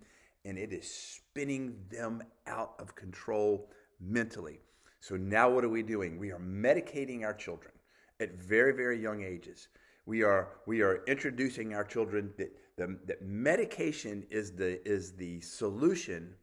and 0.46 0.58
it 0.58 0.74
is 0.74 0.92
spinning 0.92 1.76
them 1.90 2.24
out 2.48 2.74
of 2.80 2.96
control 2.96 3.70
mentally. 4.02 4.60
So 5.00 5.16
now 5.16 5.50
what 5.50 5.64
are 5.64 5.70
we 5.70 5.84
doing? 5.84 6.18
We 6.18 6.32
are 6.32 6.40
medicating 6.40 7.24
our 7.24 7.36
children 7.36 7.72
at 8.20 8.34
very, 8.34 8.74
very 8.74 9.00
young 9.00 9.24
ages. 9.24 9.68
We 10.08 10.24
are 10.24 10.50
we 10.66 10.82
are 10.82 11.04
introducing 11.06 11.76
our 11.76 11.84
children 11.84 12.34
that 12.38 12.52
the, 12.78 12.98
that 13.06 13.22
medication 13.22 14.26
is 14.32 14.52
the 14.54 14.86
is 14.88 15.14
the 15.14 15.40
solution 15.42 16.34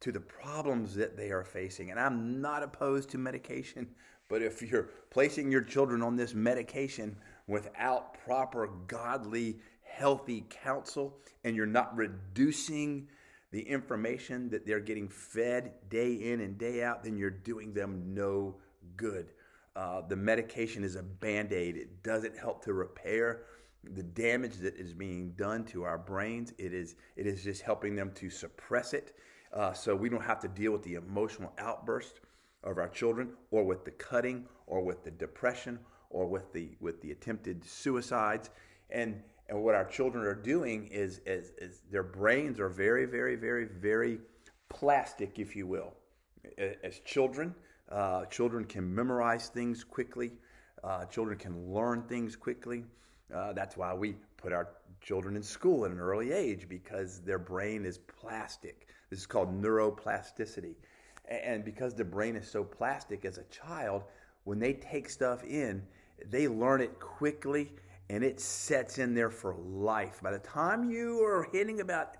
to 0.00 0.12
the 0.12 0.20
problems 0.20 0.94
that 0.96 1.16
they 1.16 1.30
are 1.30 1.44
facing. 1.44 1.90
And 1.90 1.98
I'm 1.98 2.42
not 2.42 2.62
opposed 2.62 3.08
to 3.10 3.18
medication, 3.18 3.88
but 4.34 4.42
if 4.42 4.60
you're 4.62 4.88
placing 5.10 5.52
your 5.52 5.60
children 5.60 6.02
on 6.02 6.16
this 6.16 6.34
medication 6.34 7.16
without 7.46 8.14
proper, 8.24 8.68
godly, 8.88 9.60
healthy 9.84 10.44
counsel, 10.50 11.16
and 11.44 11.54
you're 11.54 11.66
not 11.66 11.96
reducing 11.96 13.06
the 13.52 13.60
information 13.60 14.50
that 14.50 14.66
they're 14.66 14.80
getting 14.80 15.06
fed 15.06 15.74
day 15.88 16.14
in 16.14 16.40
and 16.40 16.58
day 16.58 16.82
out, 16.82 17.04
then 17.04 17.16
you're 17.16 17.30
doing 17.30 17.72
them 17.72 18.12
no 18.12 18.56
good. 18.96 19.30
Uh, 19.76 20.00
the 20.00 20.16
medication 20.16 20.82
is 20.82 20.96
a 20.96 21.02
band 21.04 21.52
aid, 21.52 21.76
it 21.76 22.02
doesn't 22.02 22.36
help 22.36 22.64
to 22.64 22.72
repair 22.72 23.42
the 23.84 24.02
damage 24.02 24.56
that 24.56 24.74
is 24.74 24.92
being 24.92 25.30
done 25.36 25.62
to 25.66 25.84
our 25.84 25.96
brains. 25.96 26.52
It 26.58 26.74
is, 26.74 26.96
it 27.14 27.28
is 27.28 27.44
just 27.44 27.62
helping 27.62 27.94
them 27.94 28.10
to 28.16 28.28
suppress 28.28 28.94
it 28.94 29.16
uh, 29.52 29.72
so 29.72 29.94
we 29.94 30.08
don't 30.08 30.24
have 30.24 30.40
to 30.40 30.48
deal 30.48 30.72
with 30.72 30.82
the 30.82 30.94
emotional 30.94 31.52
outburst 31.56 32.18
of 32.64 32.78
our 32.78 32.88
children 32.88 33.30
or 33.50 33.64
with 33.64 33.84
the 33.84 33.90
cutting 33.92 34.46
or 34.66 34.82
with 34.82 35.04
the 35.04 35.10
depression 35.10 35.78
or 36.10 36.26
with 36.26 36.52
the 36.52 36.70
with 36.80 37.00
the 37.02 37.12
attempted 37.12 37.64
suicides. 37.64 38.50
And 38.90 39.22
and 39.48 39.62
what 39.62 39.74
our 39.74 39.84
children 39.84 40.24
are 40.24 40.34
doing 40.34 40.86
is, 40.86 41.20
is, 41.26 41.52
is 41.58 41.82
their 41.90 42.02
brains 42.02 42.58
are 42.58 42.68
very 42.68 43.04
very 43.04 43.36
very 43.36 43.66
very 43.66 44.18
plastic 44.68 45.38
if 45.38 45.54
you 45.54 45.66
will. 45.66 45.92
As 46.82 46.98
children 47.00 47.54
uh, 47.90 48.24
children 48.26 48.64
can 48.64 48.92
memorize 48.92 49.48
things 49.48 49.84
quickly. 49.84 50.32
Uh, 50.82 51.04
children 51.06 51.38
can 51.38 51.72
learn 51.72 52.02
things 52.02 52.36
quickly. 52.36 52.84
Uh, 53.34 53.52
that's 53.52 53.76
why 53.76 53.94
we 53.94 54.14
put 54.36 54.52
our 54.52 54.68
children 55.00 55.36
in 55.36 55.42
school 55.42 55.84
at 55.84 55.90
an 55.90 55.98
early 55.98 56.32
age 56.32 56.66
because 56.68 57.20
their 57.20 57.38
brain 57.38 57.84
is 57.84 57.98
plastic. 57.98 58.88
This 59.10 59.20
is 59.20 59.26
called 59.26 59.62
neuroplasticity 59.62 60.74
and 61.28 61.64
because 61.64 61.94
the 61.94 62.04
brain 62.04 62.36
is 62.36 62.50
so 62.50 62.64
plastic 62.64 63.24
as 63.24 63.38
a 63.38 63.44
child 63.44 64.02
when 64.44 64.58
they 64.58 64.74
take 64.74 65.08
stuff 65.08 65.42
in 65.44 65.82
they 66.30 66.48
learn 66.48 66.80
it 66.80 66.98
quickly 67.00 67.72
and 68.10 68.22
it 68.22 68.40
sets 68.40 68.98
in 68.98 69.14
there 69.14 69.30
for 69.30 69.54
life. 69.54 70.20
By 70.22 70.32
the 70.32 70.38
time 70.38 70.90
you 70.90 71.24
are 71.24 71.48
hitting 71.52 71.80
about 71.80 72.16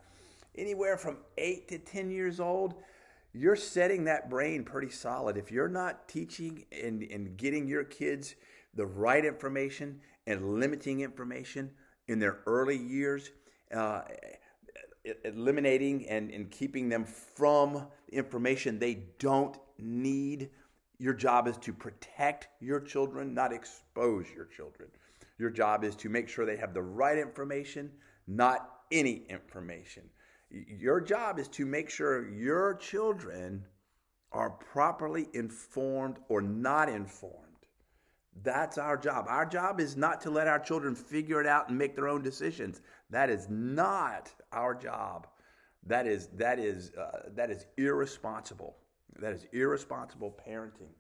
anywhere 0.57 0.97
from 0.97 1.19
eight 1.39 1.69
to 1.69 1.79
10 1.79 2.11
years 2.11 2.41
old, 2.41 2.75
you're 3.33 3.57
setting 3.57 4.05
that 4.05 4.31
brain 4.31 4.65
pretty 4.65 4.91
solid. 4.91 5.37
If 5.37 5.51
you're 5.51 5.69
not 5.69 6.09
teaching 6.09 6.65
and, 6.73 7.03
and 7.03 7.37
getting 7.37 7.67
your 7.67 7.85
kids 7.85 8.35
the 8.75 8.87
right 8.87 9.25
information 9.25 10.01
and 10.27 10.59
limiting 10.59 11.01
information 11.01 11.71
in 12.09 12.19
their 12.19 12.39
early 12.47 12.77
years, 12.77 13.31
uh, 13.75 14.03
eliminating 15.25 16.09
and, 16.09 16.31
and 16.31 16.51
keeping 16.51 16.89
them 16.89 17.05
from 17.05 17.87
information 18.11 18.79
they 18.79 19.05
don't 19.19 19.59
need 19.79 20.51
your 20.99 21.15
job 21.15 21.49
is 21.49 21.57
to 21.59 21.73
protect 21.73 22.49
your 22.61 22.81
children, 22.81 23.35
not 23.35 23.53
expose 23.53 24.27
your 24.35 24.47
children. 24.47 24.89
Your 25.39 25.51
job 25.51 25.85
is 25.85 25.97
to 25.97 26.09
make 26.09 26.29
sure 26.29 26.47
they 26.47 26.57
have 26.57 26.75
the 26.75 26.83
right 26.83 27.19
information, 27.19 27.91
not 28.27 28.71
any 28.93 29.25
information. 29.29 30.05
Your 30.51 31.01
job 31.01 31.39
is 31.39 31.49
to 31.49 31.67
make 31.67 31.91
sure 31.91 32.29
your 32.31 32.75
children 32.75 33.65
are 34.31 34.51
properly 34.51 35.29
informed 35.35 36.17
or 36.29 36.41
not 36.41 36.89
informed. 36.89 37.44
That's 38.43 38.79
our 38.79 38.97
job. 38.97 39.27
Our 39.29 39.47
job 39.47 39.81
is 39.81 39.97
not 39.97 40.21
to 40.23 40.31
let 40.31 40.49
our 40.49 40.59
children 40.59 40.95
figure 40.95 41.41
it 41.41 41.47
out 41.47 41.69
and 41.69 41.79
make 41.79 41.95
their 41.95 42.09
own 42.09 42.23
decisions. 42.23 42.81
That 43.11 43.31
is 43.31 43.47
not 43.49 44.33
our 44.53 44.75
job. 44.75 45.29
That 45.87 46.07
is 46.07 46.29
that 46.35 46.59
is 46.59 46.93
uh, 46.95 47.29
that 47.35 47.51
is 47.51 47.67
irresponsible. 47.77 48.77
That 49.21 49.33
is 49.33 49.47
irresponsible 49.53 50.37
parenting. 50.47 50.93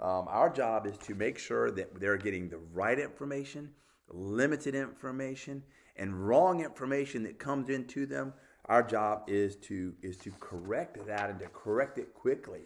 Um, 0.00 0.26
our 0.28 0.50
job 0.50 0.86
is 0.86 0.96
to 0.98 1.14
make 1.14 1.38
sure 1.38 1.70
that 1.70 2.00
they're 2.00 2.16
getting 2.16 2.48
the 2.48 2.58
right 2.72 2.98
information, 2.98 3.70
limited 4.08 4.74
information, 4.74 5.62
and 5.96 6.26
wrong 6.26 6.64
information 6.64 7.22
that 7.22 7.38
comes 7.38 7.68
into 7.68 8.06
them. 8.06 8.32
Our 8.66 8.82
job 8.82 9.24
is 9.28 9.56
to 9.56 9.94
is 10.02 10.16
to 10.18 10.32
correct 10.40 11.06
that 11.06 11.30
and 11.30 11.38
to 11.40 11.46
correct 11.46 11.98
it 11.98 12.14
quickly. 12.14 12.62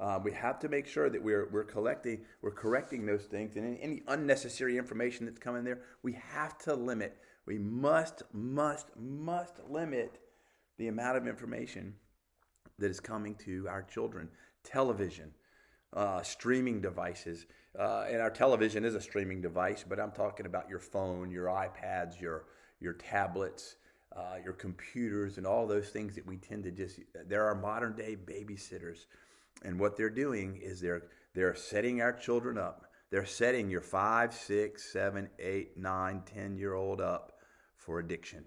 Uh, 0.00 0.18
we 0.22 0.32
have 0.32 0.58
to 0.58 0.68
make 0.68 0.86
sure 0.86 1.10
that 1.10 1.22
we're 1.22 1.48
we're 1.52 1.64
collecting 1.64 2.22
we're 2.40 2.50
correcting 2.50 3.04
those 3.04 3.24
things 3.24 3.56
and 3.56 3.66
any, 3.66 3.82
any 3.82 4.02
unnecessary 4.08 4.78
information 4.78 5.26
that's 5.26 5.38
coming 5.38 5.62
there. 5.62 5.80
We 6.02 6.14
have 6.32 6.56
to 6.58 6.74
limit. 6.74 7.18
We 7.44 7.58
must 7.58 8.22
must 8.32 8.88
must 8.96 9.60
limit 9.68 10.18
the 10.78 10.88
amount 10.88 11.18
of 11.18 11.28
information 11.28 11.94
that 12.78 12.90
is 12.90 12.98
coming 12.98 13.34
to 13.44 13.68
our 13.68 13.82
children. 13.82 14.30
Television, 14.64 15.32
uh, 15.92 16.22
streaming 16.22 16.80
devices. 16.80 17.46
Uh, 17.78 18.06
and 18.10 18.20
our 18.20 18.30
television 18.30 18.84
is 18.84 18.94
a 18.94 19.00
streaming 19.00 19.40
device, 19.40 19.84
but 19.88 20.00
I'm 20.00 20.10
talking 20.10 20.46
about 20.46 20.68
your 20.68 20.80
phone, 20.80 21.30
your 21.30 21.46
iPads, 21.46 22.18
your 22.18 22.46
your 22.80 22.94
tablets, 22.94 23.76
uh, 24.16 24.36
your 24.42 24.54
computers, 24.54 25.36
and 25.36 25.46
all 25.46 25.66
those 25.66 25.90
things 25.90 26.14
that 26.14 26.26
we 26.26 26.36
tend 26.36 26.64
to 26.64 26.70
just. 26.70 27.00
There 27.28 27.44
are 27.44 27.54
modern 27.54 27.94
day 27.94 28.16
babysitters, 28.16 29.04
and 29.62 29.78
what 29.78 29.96
they're 29.96 30.10
doing 30.10 30.56
is 30.62 30.80
they're 30.80 31.02
they're 31.34 31.54
setting 31.54 32.02
our 32.02 32.12
children 32.12 32.58
up. 32.58 32.86
They're 33.10 33.26
setting 33.26 33.70
your 33.70 33.80
five, 33.80 34.32
six, 34.32 34.92
seven, 34.92 35.28
eight, 35.38 35.76
nine, 35.76 36.22
ten 36.24 36.56
year 36.56 36.74
old 36.74 37.00
up 37.00 37.32
for 37.76 37.98
addiction. 37.98 38.44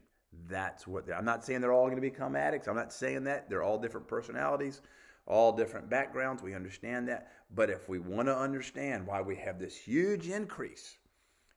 That's 0.47 0.87
what 0.87 1.05
I'm 1.13 1.25
not 1.25 1.45
saying 1.45 1.61
they're 1.61 1.73
all 1.73 1.85
going 1.85 1.95
to 1.95 2.01
become 2.01 2.35
addicts. 2.35 2.67
I'm 2.67 2.75
not 2.75 2.93
saying 2.93 3.23
that. 3.25 3.49
They're 3.49 3.63
all 3.63 3.77
different 3.77 4.07
personalities, 4.07 4.81
all 5.27 5.51
different 5.51 5.89
backgrounds. 5.89 6.41
We 6.41 6.55
understand 6.55 7.07
that. 7.09 7.31
But 7.53 7.69
if 7.69 7.87
we 7.87 7.99
want 7.99 8.27
to 8.27 8.37
understand 8.37 9.05
why 9.05 9.21
we 9.21 9.35
have 9.37 9.59
this 9.59 9.77
huge 9.77 10.27
increase 10.29 10.97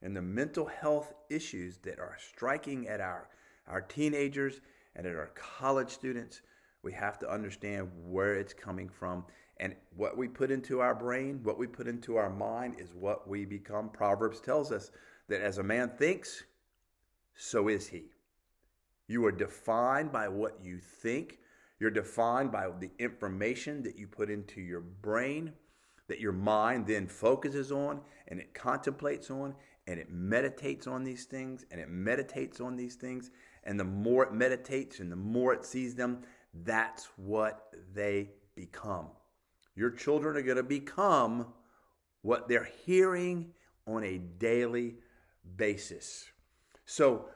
in 0.02 0.12
the 0.12 0.22
mental 0.22 0.66
health 0.66 1.14
issues 1.30 1.78
that 1.78 1.98
are 1.98 2.16
striking 2.18 2.86
at 2.86 3.00
our, 3.00 3.28
our 3.66 3.80
teenagers 3.80 4.60
and 4.94 5.06
at 5.06 5.16
our 5.16 5.30
college 5.34 5.90
students, 5.90 6.42
we 6.82 6.92
have 6.92 7.18
to 7.20 7.30
understand 7.30 7.90
where 8.04 8.34
it's 8.34 8.52
coming 8.52 8.88
from. 8.88 9.24
And 9.58 9.74
what 9.96 10.16
we 10.16 10.28
put 10.28 10.50
into 10.50 10.80
our 10.80 10.94
brain, 10.94 11.40
what 11.42 11.58
we 11.58 11.66
put 11.66 11.88
into 11.88 12.16
our 12.16 12.30
mind, 12.30 12.76
is 12.78 12.94
what 12.94 13.26
we 13.26 13.44
become. 13.44 13.88
Proverbs 13.88 14.40
tells 14.40 14.70
us 14.70 14.90
that 15.28 15.40
as 15.40 15.58
a 15.58 15.62
man 15.62 15.90
thinks, 15.96 16.44
so 17.34 17.68
is 17.68 17.88
he. 17.88 18.04
You 19.08 19.24
are 19.24 19.32
defined 19.32 20.12
by 20.12 20.28
what 20.28 20.58
you 20.62 20.78
think. 20.78 21.38
You're 21.78 21.90
defined 21.90 22.50
by 22.52 22.68
the 22.78 22.90
information 22.98 23.82
that 23.82 23.96
you 23.96 24.06
put 24.06 24.30
into 24.30 24.60
your 24.60 24.80
brain, 24.80 25.52
that 26.08 26.20
your 26.20 26.32
mind 26.32 26.86
then 26.86 27.06
focuses 27.06 27.72
on 27.72 28.00
and 28.28 28.40
it 28.40 28.54
contemplates 28.54 29.30
on 29.30 29.54
and 29.86 30.00
it 30.00 30.10
meditates 30.10 30.86
on 30.86 31.04
these 31.04 31.24
things 31.24 31.64
and 31.70 31.80
it 31.80 31.88
meditates 31.88 32.60
on 32.60 32.76
these 32.76 32.96
things. 32.96 33.30
And 33.64 33.78
the 33.78 33.84
more 33.84 34.24
it 34.24 34.32
meditates 34.32 35.00
and 35.00 35.10
the 35.10 35.16
more 35.16 35.52
it 35.52 35.64
sees 35.64 35.94
them, 35.94 36.22
that's 36.64 37.08
what 37.16 37.72
they 37.94 38.30
become. 38.54 39.08
Your 39.76 39.90
children 39.90 40.36
are 40.36 40.42
going 40.42 40.56
to 40.56 40.62
become 40.62 41.46
what 42.22 42.48
they're 42.48 42.68
hearing 42.84 43.52
on 43.86 44.02
a 44.02 44.18
daily 44.18 44.96
basis. 45.56 46.24
So, 46.86 47.26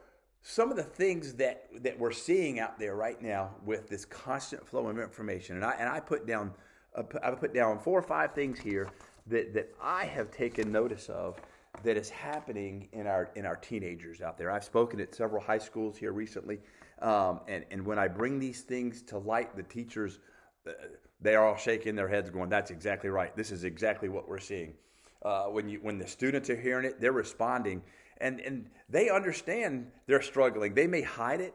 some 0.43 0.71
of 0.71 0.77
the 0.77 0.83
things 0.83 1.35
that, 1.35 1.67
that 1.83 1.99
we're 1.99 2.13
seeing 2.13 2.61
out 2.61 2.79
there 2.79 2.97
right 2.97 3.21
now 3.21 3.51
with 3.63 3.91
this 3.91 4.07
constant 4.07 4.67
flow 4.67 4.89
of 4.89 4.99
information, 4.99 5.57
and 5.57 5.65
I, 5.65 5.73
and 5.79 5.87
I 5.87 6.01
put 6.01 6.27
down 6.27 6.53
uh, 6.95 7.03
I 7.23 7.31
put 7.33 7.55
down 7.55 7.79
four 7.79 7.99
or 7.99 8.03
five 8.03 8.35
things 8.35 8.59
here 8.59 8.89
that, 9.27 9.55
that 9.55 9.73
I 9.81 10.07
have 10.07 10.31
taken 10.31 10.73
notice 10.73 11.09
of 11.09 11.41
that 11.85 11.97
is 11.97 12.11
happening 12.11 12.89
in 12.93 13.07
our 13.07 13.31
in 13.37 13.47
our 13.47 13.57
teenagers 13.57 14.21
out 14.21 14.37
there. 14.37 14.51
I've 14.51 14.65
spoken 14.65 15.01
at 15.01 15.15
several 15.15 15.43
high 15.43 15.59
schools 15.59 15.97
here 15.97 16.13
recently, 16.13 16.59
um, 17.01 17.41
and 17.47 17.65
and 17.71 17.87
when 17.87 17.99
I 17.99 18.09
bring 18.09 18.39
these 18.39 18.63
things 18.63 19.03
to 19.03 19.19
light, 19.19 19.55
the 19.57 19.63
teachers 19.63 20.19
uh, 20.67 20.73
they 21.21 21.35
are 21.35 21.47
all 21.47 21.57
shaking 21.57 21.95
their 21.95 22.09
heads, 22.09 22.31
going, 22.31 22.49
"That's 22.51 22.71
exactly 22.71 23.11
right. 23.11 23.35
This 23.37 23.51
is 23.51 23.65
exactly 23.65 24.09
what 24.09 24.29
we're 24.29 24.39
seeing." 24.39 24.75
Uh, 25.23 25.45
when 25.47 25.69
you 25.69 25.79
when 25.83 25.99
the 25.99 26.07
students 26.07 26.49
are 26.51 26.57
hearing 26.57 26.87
it, 26.87 27.01
they're 27.01 27.13
responding, 27.13 27.83
and 28.19 28.41
and 28.41 28.71
they 28.89 29.11
understand 29.11 29.91
they're 30.07 30.23
struggling. 30.23 30.75
They 30.75 30.87
may 30.87 31.03
hide 31.03 31.41
it, 31.41 31.55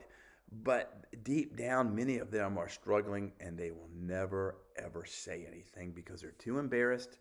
but 0.64 1.06
deep 1.24 1.58
down, 1.58 1.96
many 1.96 2.18
of 2.20 2.32
them 2.32 2.58
are 2.58 2.70
struggling, 2.70 3.32
and 3.40 3.58
they 3.58 3.72
will 3.72 3.90
never 3.94 4.58
ever 4.78 5.06
say 5.06 5.46
anything 5.48 5.92
because 5.92 6.22
they're 6.22 6.32
too 6.32 6.60
embarrassed. 6.60 7.18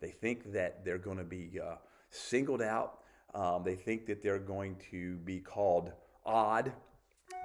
They 0.00 0.10
think 0.10 0.52
that 0.52 0.84
they're 0.84 0.98
going 0.98 1.18
to 1.18 1.24
be 1.24 1.60
uh, 1.62 1.76
singled 2.10 2.62
out. 2.62 2.98
Um, 3.34 3.62
they 3.64 3.76
think 3.76 4.06
that 4.06 4.22
they're 4.22 4.38
going 4.38 4.76
to 4.90 5.16
be 5.18 5.40
called 5.40 5.92
odd. 6.26 6.72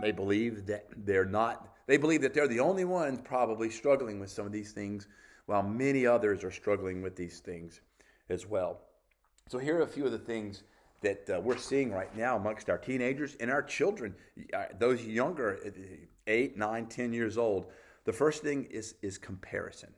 They 0.02 0.12
believe 0.12 0.66
that 0.66 0.86
they're 1.06 1.26
not, 1.26 1.70
they 1.88 1.98
believe 1.98 2.22
that 2.22 2.34
they're 2.34 2.48
the 2.48 2.60
only 2.60 2.86
ones 2.86 3.20
probably 3.24 3.70
struggling 3.70 4.20
with 4.20 4.30
some 4.30 4.46
of 4.46 4.52
these 4.52 4.72
things, 4.72 5.08
while 5.48 5.64
many 5.64 6.06
others 6.06 6.44
are 6.44 6.52
struggling 6.52 7.02
with 7.02 7.16
these 7.16 7.40
things 7.40 7.82
as 8.30 8.46
well. 8.46 8.82
So, 9.48 9.58
here 9.58 9.78
are 9.80 9.84
a 9.84 9.88
few 9.88 10.06
of 10.06 10.12
the 10.12 10.20
things 10.20 10.64
that 11.02 11.30
uh, 11.30 11.40
we're 11.40 11.58
seeing 11.58 11.92
right 11.92 12.16
now 12.16 12.36
amongst 12.36 12.70
our 12.70 12.78
teenagers 12.78 13.36
and 13.40 13.50
our 13.50 13.64
children, 13.64 14.14
uh, 14.54 14.66
those 14.78 15.04
younger, 15.06 15.60
uh, 15.66 15.70
eight, 16.28 16.58
nine, 16.58 16.88
ten 16.88 17.14
years 17.14 17.38
old. 17.38 17.68
The 18.04 18.14
first 18.14 18.44
thing 18.44 18.66
is, 18.66 18.96
is 19.02 19.18
comparison. 19.18 19.90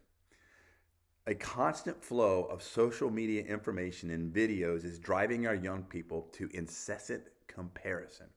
A 1.27 1.35
constant 1.35 2.03
flow 2.03 2.45
of 2.45 2.63
social 2.63 3.09
media 3.09 3.43
information 3.43 4.09
and 4.09 4.33
videos 4.33 4.83
is 4.83 4.99
driving 4.99 5.47
our 5.47 5.55
young 5.55 5.83
people 5.83 6.27
to 6.33 6.49
incessant 6.53 7.23
comparison. 7.47 8.27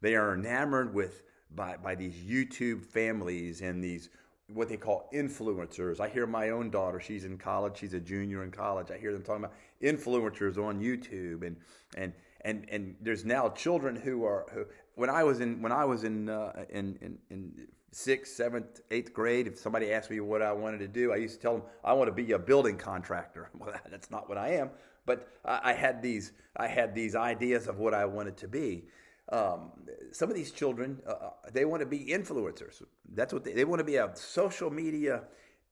They 0.00 0.16
are 0.16 0.34
enamored 0.34 0.94
with 0.94 1.22
by, 1.54 1.76
by 1.76 1.94
these 1.94 2.14
YouTube 2.14 2.84
families 2.84 3.60
and 3.60 3.82
these 3.82 4.10
what 4.52 4.68
they 4.68 4.76
call 4.76 5.08
influencers. 5.14 6.00
I 6.00 6.08
hear 6.08 6.26
my 6.26 6.50
own 6.50 6.70
daughter, 6.70 7.00
she's 7.00 7.24
in 7.24 7.38
college, 7.38 7.78
she's 7.78 7.94
a 7.94 8.00
junior 8.00 8.44
in 8.44 8.50
college. 8.50 8.90
I 8.90 8.98
hear 8.98 9.12
them 9.12 9.22
talking 9.22 9.44
about 9.44 9.54
influencers 9.82 10.58
on 10.58 10.80
YouTube 10.80 11.46
and 11.46 11.56
and 11.96 12.12
and 12.42 12.66
and 12.70 12.94
there's 13.00 13.24
now 13.24 13.48
children 13.50 13.96
who 13.96 14.24
are 14.24 14.46
who 14.52 14.66
when 14.96 15.10
I 15.10 15.24
was 15.24 15.40
in 15.40 15.62
when 15.62 15.72
I 15.72 15.84
was 15.84 16.04
in 16.04 16.28
uh, 16.28 16.64
in, 16.68 16.98
in 17.00 17.18
in 17.30 17.68
sixth, 17.94 18.34
seventh, 18.34 18.80
eighth 18.90 19.12
grade, 19.12 19.46
if 19.46 19.58
somebody 19.58 19.92
asked 19.92 20.10
me 20.10 20.20
what 20.20 20.42
I 20.42 20.52
wanted 20.52 20.78
to 20.78 20.88
do, 20.88 21.12
I 21.12 21.16
used 21.16 21.36
to 21.36 21.40
tell 21.40 21.52
them 21.54 21.62
I 21.84 21.92
want 21.92 22.08
to 22.08 22.12
be 22.12 22.32
a 22.32 22.38
building 22.38 22.76
contractor. 22.76 23.50
Well, 23.58 23.72
that's 23.90 24.10
not 24.10 24.28
what 24.28 24.36
I 24.36 24.50
am, 24.54 24.70
but 25.06 25.28
I, 25.44 25.72
had 25.72 26.02
these 26.02 26.32
I 26.56 26.66
had 26.66 26.94
these 26.94 27.14
ideas 27.14 27.66
of 27.66 27.78
what 27.78 27.94
I 27.94 28.04
wanted 28.04 28.36
to 28.38 28.48
be. 28.48 28.84
Um, 29.30 29.72
some 30.12 30.28
of 30.28 30.36
these 30.36 30.50
children 30.50 31.00
uh, 31.06 31.10
uh, 31.10 31.30
they 31.52 31.64
want 31.64 31.80
to 31.80 31.86
be 31.86 32.06
influencers. 32.06 32.82
That's 33.14 33.32
what 33.32 33.44
they, 33.44 33.52
they 33.52 33.64
want 33.64 33.80
to 33.80 33.84
be 33.84 33.96
a 33.96 34.10
social 34.14 34.70
media 34.70 35.22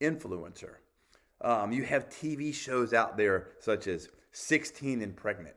influencer. 0.00 0.76
Um, 1.40 1.72
you 1.72 1.84
have 1.84 2.08
TV 2.08 2.54
shows 2.54 2.92
out 2.92 3.16
there 3.16 3.48
such 3.60 3.86
as 3.88 4.08
16 4.32 5.02
and 5.02 5.14
Pregnant. 5.14 5.56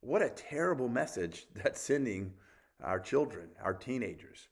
What 0.00 0.22
a 0.22 0.30
terrible 0.30 0.88
message 0.88 1.46
that's 1.54 1.80
sending 1.80 2.32
our 2.82 2.98
children, 2.98 3.48
our 3.62 3.74
teenagers. 3.74 4.48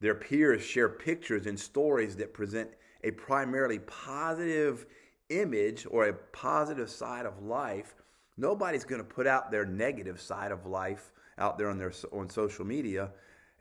Their 0.00 0.14
peers 0.14 0.62
share 0.62 0.90
pictures 0.90 1.46
and 1.46 1.58
stories 1.58 2.16
that 2.16 2.34
present 2.34 2.70
a 3.02 3.10
primarily 3.12 3.78
positive 3.80 4.86
image 5.30 5.86
or 5.90 6.06
a 6.06 6.12
positive 6.12 6.90
side 6.90 7.24
of 7.26 7.42
life. 7.42 7.94
Nobody's 8.36 8.84
going 8.84 9.00
to 9.00 9.08
put 9.08 9.26
out 9.26 9.50
their 9.50 9.64
negative 9.64 10.20
side 10.20 10.52
of 10.52 10.66
life 10.66 11.12
out 11.38 11.58
there 11.58 11.68
on 11.68 11.78
their 11.78 11.92
on 12.12 12.28
social 12.28 12.64
media. 12.64 13.10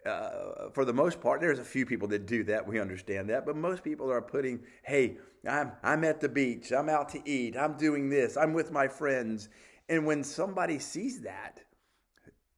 Uh, 0.05 0.69
for 0.73 0.85
the 0.85 0.93
most 0.93 1.19
part, 1.19 1.41
there's 1.41 1.59
a 1.59 1.63
few 1.63 1.85
people 1.85 2.07
that 2.07 2.27
do 2.27 2.43
that. 2.43 2.67
We 2.67 2.79
understand 2.79 3.29
that, 3.29 3.45
but 3.45 3.55
most 3.55 3.83
people 3.83 4.11
are 4.11 4.21
putting, 4.21 4.63
"Hey, 4.83 5.17
I'm 5.47 5.71
I'm 5.83 6.03
at 6.03 6.21
the 6.21 6.29
beach. 6.29 6.71
I'm 6.71 6.89
out 6.89 7.09
to 7.09 7.29
eat. 7.29 7.57
I'm 7.57 7.75
doing 7.77 8.09
this. 8.09 8.38
I'm 8.38 8.53
with 8.53 8.71
my 8.71 8.88
friends." 8.88 9.49
And 9.89 10.05
when 10.05 10.23
somebody 10.23 10.79
sees 10.79 11.21
that, 11.21 11.61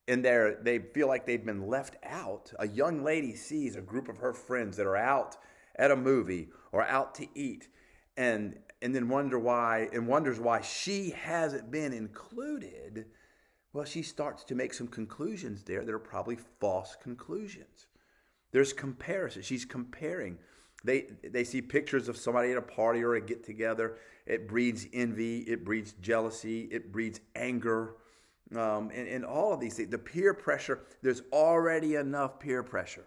and 0.07 0.23
they 0.23 0.53
they 0.61 0.79
feel 0.79 1.07
like 1.07 1.25
they've 1.25 1.45
been 1.45 1.67
left 1.67 1.95
out. 2.03 2.51
A 2.59 2.67
young 2.67 3.03
lady 3.03 3.35
sees 3.35 3.75
a 3.75 3.81
group 3.81 4.09
of 4.09 4.17
her 4.17 4.33
friends 4.33 4.77
that 4.77 4.85
are 4.85 4.97
out 4.97 5.37
at 5.77 5.91
a 5.91 5.95
movie 5.95 6.49
or 6.71 6.83
out 6.83 7.15
to 7.15 7.27
eat, 7.35 7.67
and 8.15 8.59
and 8.81 8.95
then 8.95 9.09
wonder 9.09 9.39
why 9.39 9.89
and 9.93 10.07
wonders 10.07 10.39
why 10.39 10.61
she 10.61 11.11
hasn't 11.11 11.71
been 11.71 11.93
included. 11.93 13.05
Well, 13.77 13.85
she 13.85 14.01
starts 14.01 14.43
to 14.45 14.55
make 14.55 14.73
some 14.73 14.87
conclusions 14.87 15.61
there 15.61 15.85
that 15.85 15.93
are 15.93 15.99
probably 15.99 16.35
false 16.59 16.97
conclusions. 16.99 17.85
There's 18.51 18.73
comparison. 18.73 19.43
She's 19.43 19.65
comparing. 19.65 20.39
They 20.83 21.09
they 21.23 21.43
see 21.43 21.61
pictures 21.61 22.07
of 22.07 22.17
somebody 22.17 22.51
at 22.51 22.57
a 22.57 22.61
party 22.63 23.03
or 23.03 23.13
a 23.13 23.21
get 23.21 23.43
together. 23.43 23.97
It 24.25 24.47
breeds 24.47 24.87
envy. 24.93 25.41
It 25.41 25.63
breeds 25.63 25.93
jealousy. 26.01 26.67
It 26.71 26.91
breeds 26.91 27.19
anger 27.35 27.97
um, 28.55 28.89
and, 28.95 29.07
and 29.07 29.23
all 29.23 29.53
of 29.53 29.59
these 29.59 29.75
things. 29.75 29.91
The 29.91 29.99
peer 29.99 30.33
pressure, 30.33 30.79
there's 31.03 31.21
already 31.31 31.93
enough 31.97 32.39
peer 32.39 32.63
pressure 32.63 33.05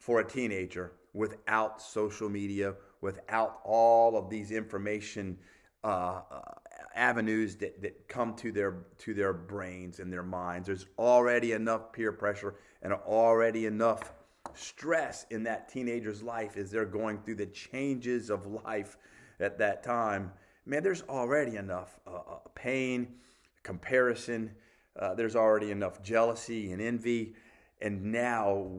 for 0.00 0.18
a 0.18 0.24
teenager 0.24 0.90
without 1.14 1.80
social 1.80 2.28
media, 2.28 2.74
without 3.00 3.60
all 3.62 4.18
of 4.18 4.28
these 4.28 4.50
information 4.50 5.38
uh, 5.84 6.22
uh, 6.32 6.40
avenues 6.96 7.56
that, 7.56 7.80
that 7.82 8.08
come 8.08 8.34
to 8.34 8.50
their 8.50 8.78
to 8.98 9.14
their 9.14 9.32
brains 9.32 10.00
and 10.00 10.12
their 10.12 10.22
minds. 10.22 10.66
There's 10.66 10.86
already 10.98 11.52
enough 11.52 11.92
peer 11.92 12.12
pressure 12.12 12.56
and 12.82 12.92
already 12.92 13.66
enough 13.66 14.12
stress 14.54 15.26
in 15.30 15.42
that 15.44 15.68
teenager's 15.68 16.22
life 16.22 16.56
as 16.56 16.70
they're 16.70 16.84
going 16.84 17.18
through 17.18 17.34
the 17.36 17.46
changes 17.46 18.30
of 18.30 18.46
life 18.46 18.96
at 19.38 19.58
that 19.58 19.82
time. 19.82 20.32
Man, 20.64 20.82
there's 20.82 21.02
already 21.02 21.56
enough 21.56 22.00
uh, 22.06 22.10
uh 22.10 22.38
pain 22.54 23.14
comparison. 23.62 24.50
Uh, 24.98 25.14
there's 25.14 25.36
already 25.36 25.70
enough 25.70 26.02
jealousy 26.02 26.72
and 26.72 26.80
envy. 26.80 27.34
And 27.82 28.10
now, 28.10 28.70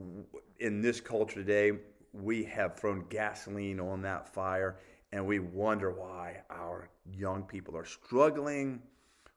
in 0.58 0.82
this 0.82 1.00
culture 1.00 1.36
today, 1.36 1.72
we 2.12 2.42
have 2.44 2.76
thrown 2.76 3.04
gasoline 3.08 3.78
on 3.78 4.02
that 4.02 4.32
fire 4.34 4.78
and 5.12 5.26
we 5.26 5.38
wonder 5.38 5.90
why 5.90 6.42
our 6.50 6.90
young 7.12 7.42
people 7.42 7.76
are 7.76 7.84
struggling 7.84 8.82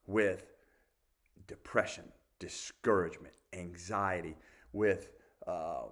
with 0.07 0.45
depression, 1.47 2.05
discouragement, 2.39 3.33
anxiety, 3.53 4.35
with, 4.73 5.09
uh, 5.47 5.83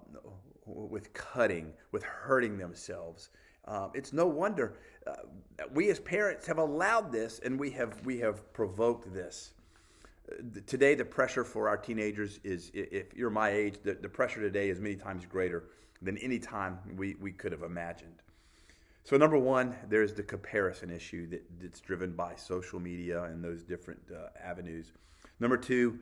with 0.66 1.12
cutting, 1.12 1.72
with 1.92 2.02
hurting 2.02 2.58
themselves. 2.58 3.30
Um, 3.66 3.90
it's 3.94 4.12
no 4.12 4.26
wonder 4.26 4.78
uh, 5.06 5.14
we 5.72 5.90
as 5.90 6.00
parents 6.00 6.46
have 6.46 6.58
allowed 6.58 7.12
this 7.12 7.40
and 7.44 7.58
we 7.58 7.70
have 7.70 8.04
we 8.04 8.18
have 8.18 8.52
provoked 8.52 9.12
this. 9.12 9.54
Uh, 10.30 10.34
today, 10.66 10.94
the 10.94 11.04
pressure 11.04 11.44
for 11.44 11.68
our 11.68 11.76
teenagers 11.76 12.40
is, 12.44 12.70
if 12.74 13.14
you're 13.14 13.30
my 13.30 13.50
age, 13.50 13.78
the, 13.82 13.94
the 13.94 14.08
pressure 14.08 14.40
today 14.40 14.70
is 14.70 14.80
many 14.80 14.96
times 14.96 15.26
greater 15.26 15.64
than 16.02 16.16
any 16.18 16.38
time 16.38 16.78
we, 16.96 17.14
we 17.20 17.32
could 17.32 17.52
have 17.52 17.62
imagined. 17.62 18.22
So, 19.04 19.16
number 19.16 19.38
one, 19.38 19.74
there's 19.88 20.12
the 20.12 20.22
comparison 20.22 20.90
issue 20.90 21.28
that, 21.30 21.42
that's 21.60 21.80
driven 21.80 22.12
by 22.12 22.36
social 22.36 22.78
media 22.78 23.24
and 23.24 23.42
those 23.42 23.62
different 23.62 24.00
uh, 24.12 24.28
avenues. 24.42 24.92
Number 25.40 25.56
two, 25.56 25.98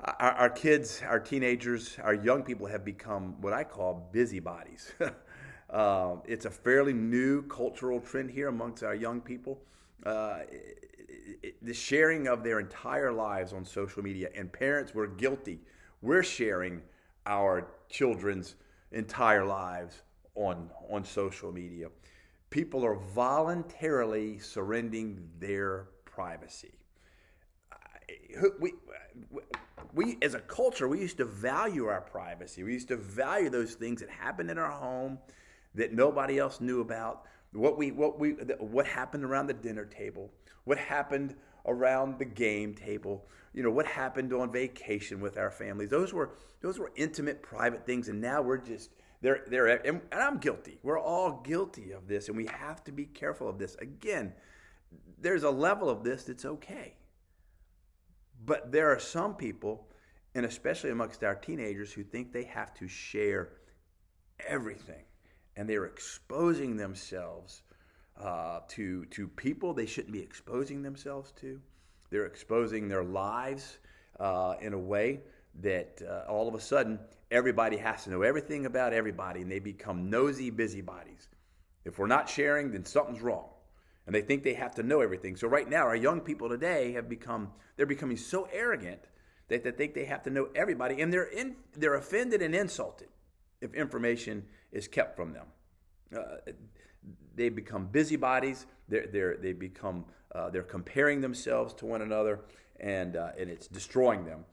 our, 0.00 0.32
our, 0.32 0.50
kids, 0.50 1.02
our 1.06 1.20
teenagers, 1.20 1.98
our 2.02 2.14
young 2.14 2.42
people 2.42 2.66
have 2.66 2.84
become 2.84 3.40
what 3.40 3.52
I 3.52 3.64
call 3.64 4.08
busybodies. 4.12 4.92
Um, 5.72 6.20
it's 6.26 6.44
a 6.44 6.50
fairly 6.50 6.92
new 6.92 7.42
cultural 7.44 7.98
trend 7.98 8.30
here 8.30 8.48
amongst 8.48 8.82
our 8.82 8.94
young 8.94 9.22
people. 9.22 9.58
Uh, 10.04 10.40
it, 10.50 11.38
it, 11.42 11.54
the 11.62 11.72
sharing 11.72 12.28
of 12.28 12.44
their 12.44 12.60
entire 12.60 13.10
lives 13.10 13.54
on 13.54 13.64
social 13.64 14.02
media, 14.02 14.28
and 14.36 14.52
parents 14.52 14.94
were 14.94 15.06
guilty. 15.06 15.60
We're 16.02 16.22
sharing 16.22 16.82
our 17.24 17.68
children's 17.88 18.56
entire 18.90 19.46
lives 19.46 20.02
on 20.34 20.68
on 20.90 21.04
social 21.04 21.52
media. 21.52 21.88
People 22.52 22.84
are 22.84 22.96
voluntarily 23.14 24.38
surrendering 24.38 25.30
their 25.40 25.88
privacy. 26.04 26.74
We, 28.60 28.74
we 29.94 30.18
as 30.20 30.34
a 30.34 30.40
culture 30.40 30.86
we 30.86 31.00
used 31.00 31.16
to 31.16 31.24
value 31.24 31.86
our 31.86 32.02
privacy. 32.02 32.62
We 32.62 32.74
used 32.74 32.88
to 32.88 32.96
value 32.96 33.48
those 33.48 33.72
things 33.74 34.00
that 34.00 34.10
happened 34.10 34.50
in 34.50 34.58
our 34.58 34.70
home 34.70 35.18
that 35.74 35.94
nobody 35.94 36.38
else 36.38 36.60
knew 36.60 36.82
about. 36.82 37.22
What 37.52 37.78
we 37.78 37.90
what 37.90 38.18
we 38.18 38.32
what 38.58 38.86
happened 38.86 39.24
around 39.24 39.46
the 39.46 39.54
dinner 39.54 39.86
table. 39.86 40.30
What 40.64 40.76
happened 40.76 41.34
around 41.66 42.18
the 42.18 42.26
game 42.26 42.74
table. 42.74 43.26
You 43.54 43.62
know 43.62 43.70
what 43.70 43.86
happened 43.86 44.34
on 44.34 44.52
vacation 44.52 45.20
with 45.20 45.38
our 45.38 45.50
families. 45.50 45.88
Those 45.88 46.12
were 46.12 46.32
those 46.60 46.78
were 46.78 46.92
intimate, 46.96 47.42
private 47.42 47.86
things, 47.86 48.08
and 48.08 48.20
now 48.20 48.42
we're 48.42 48.58
just 48.58 48.90
they're 49.22 49.42
they're 49.46 49.68
and 49.68 50.02
I'm 50.12 50.38
guilty. 50.38 50.78
We're 50.82 51.00
all 51.00 51.40
guilty 51.44 51.92
of 51.92 52.08
this, 52.08 52.28
and 52.28 52.36
we 52.36 52.46
have 52.46 52.82
to 52.84 52.92
be 52.92 53.06
careful 53.06 53.48
of 53.48 53.58
this. 53.58 53.76
Again, 53.76 54.34
there's 55.18 55.44
a 55.44 55.50
level 55.50 55.88
of 55.88 56.02
this 56.02 56.24
that's 56.24 56.44
okay, 56.44 56.96
but 58.44 58.72
there 58.72 58.90
are 58.90 58.98
some 58.98 59.34
people, 59.36 59.88
and 60.34 60.44
especially 60.44 60.90
amongst 60.90 61.22
our 61.22 61.36
teenagers, 61.36 61.92
who 61.92 62.02
think 62.02 62.32
they 62.32 62.42
have 62.44 62.74
to 62.74 62.88
share 62.88 63.50
everything, 64.46 65.04
and 65.56 65.68
they're 65.68 65.86
exposing 65.86 66.76
themselves 66.76 67.62
uh, 68.20 68.60
to 68.68 69.04
to 69.06 69.28
people 69.28 69.72
they 69.72 69.86
shouldn't 69.86 70.12
be 70.12 70.20
exposing 70.20 70.82
themselves 70.82 71.32
to. 71.40 71.60
They're 72.10 72.26
exposing 72.26 72.88
their 72.88 73.04
lives 73.04 73.78
uh, 74.18 74.56
in 74.60 74.72
a 74.72 74.78
way 74.78 75.20
that 75.60 76.00
uh, 76.08 76.30
all 76.30 76.48
of 76.48 76.54
a 76.54 76.60
sudden 76.60 76.98
everybody 77.30 77.76
has 77.76 78.04
to 78.04 78.10
know 78.10 78.22
everything 78.22 78.66
about 78.66 78.92
everybody, 78.92 79.42
and 79.42 79.50
they 79.50 79.58
become 79.58 80.10
nosy 80.10 80.50
busybodies. 80.50 81.28
If 81.84 81.98
we're 81.98 82.06
not 82.06 82.28
sharing, 82.28 82.72
then 82.72 82.84
something's 82.84 83.20
wrong, 83.20 83.48
and 84.06 84.14
they 84.14 84.22
think 84.22 84.42
they 84.42 84.54
have 84.54 84.74
to 84.76 84.82
know 84.82 85.00
everything. 85.00 85.36
So 85.36 85.48
right 85.48 85.68
now, 85.68 85.84
our 85.84 85.96
young 85.96 86.20
people 86.20 86.48
today 86.48 86.92
have 86.92 87.08
become 87.08 87.50
they're 87.76 87.86
becoming 87.86 88.16
so 88.16 88.48
arrogant 88.52 89.00
that 89.48 89.64
they 89.64 89.70
think 89.70 89.94
they 89.94 90.04
have 90.04 90.22
to 90.22 90.30
know 90.30 90.48
everybody, 90.54 91.00
and 91.00 91.12
they're 91.12 91.24
in, 91.24 91.56
they're 91.76 91.94
offended 91.94 92.42
and 92.42 92.54
insulted 92.54 93.08
if 93.60 93.74
information 93.74 94.44
is 94.70 94.88
kept 94.88 95.16
from 95.16 95.32
them. 95.32 95.46
Uh, 96.16 96.52
they 97.34 97.48
become 97.48 97.86
busybodies. 97.86 98.66
They're, 98.88 99.06
they're, 99.06 99.36
they 99.36 99.52
become 99.52 100.04
uh, 100.34 100.50
they're 100.50 100.62
comparing 100.62 101.20
themselves 101.20 101.74
to 101.74 101.86
one 101.86 102.02
another, 102.02 102.40
and 102.80 103.16
uh, 103.16 103.30
and 103.38 103.50
it's 103.50 103.66
destroying 103.66 104.24
them. 104.24 104.44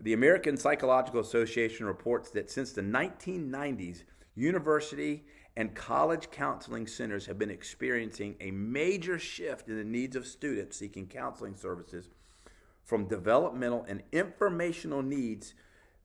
The 0.00 0.14
American 0.14 0.56
Psychological 0.56 1.20
Association 1.20 1.86
reports 1.86 2.30
that 2.30 2.50
since 2.50 2.72
the 2.72 2.82
1990s, 2.82 4.02
university 4.34 5.24
and 5.56 5.74
college 5.74 6.30
counseling 6.30 6.86
centers 6.86 7.26
have 7.26 7.38
been 7.38 7.50
experiencing 7.50 8.36
a 8.40 8.50
major 8.50 9.18
shift 9.18 9.68
in 9.68 9.76
the 9.76 9.84
needs 9.84 10.16
of 10.16 10.26
students 10.26 10.76
seeking 10.76 11.06
counseling 11.06 11.54
services 11.54 12.08
from 12.84 13.06
developmental 13.06 13.84
and 13.86 14.02
informational 14.12 15.02
needs 15.02 15.54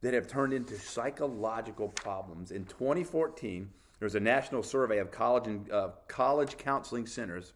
that 0.01 0.13
have 0.13 0.27
turned 0.27 0.53
into 0.53 0.77
psychological 0.77 1.89
problems. 1.89 2.51
In 2.51 2.65
2014, 2.65 3.69
there 3.99 4.05
was 4.05 4.15
a 4.15 4.19
national 4.19 4.61
survey 4.63 4.99
of 4.99 5.11
college 5.11 5.47
and 5.47 5.71
uh, 5.71 5.89
college 6.07 6.57
counseling 6.57 7.07
centers. 7.07 7.53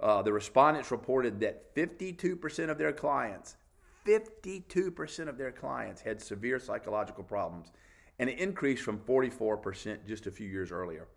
Uh, 0.00 0.22
the 0.22 0.32
respondents 0.32 0.90
reported 0.90 1.40
that 1.40 1.74
52% 1.74 2.70
of 2.70 2.78
their 2.78 2.92
clients, 2.92 3.56
52% 4.06 5.28
of 5.28 5.36
their 5.36 5.52
clients 5.52 6.00
had 6.00 6.20
severe 6.20 6.58
psychological 6.58 7.24
problems, 7.24 7.72
and 8.18 8.30
an 8.30 8.38
increase 8.38 8.80
from 8.80 8.98
44% 9.00 10.06
just 10.06 10.26
a 10.26 10.30
few 10.30 10.48
years 10.48 10.70
earlier. 10.70 11.08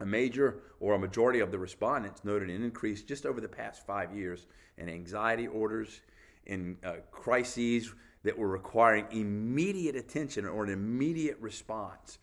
A 0.00 0.06
major 0.06 0.62
or 0.80 0.94
a 0.94 0.98
majority 0.98 1.40
of 1.40 1.50
the 1.50 1.58
respondents 1.58 2.24
noted 2.24 2.50
an 2.50 2.62
increase 2.62 3.02
just 3.02 3.24
over 3.24 3.40
the 3.40 3.48
past 3.48 3.86
five 3.86 4.14
years 4.14 4.46
in 4.76 4.88
anxiety 4.88 5.46
orders, 5.46 6.00
in 6.46 6.76
uh, 6.84 6.96
crises 7.10 7.94
that 8.22 8.36
were 8.36 8.48
requiring 8.48 9.06
immediate 9.10 9.96
attention 9.96 10.46
or 10.46 10.64
an 10.64 10.70
immediate 10.70 11.38
response 11.40 12.18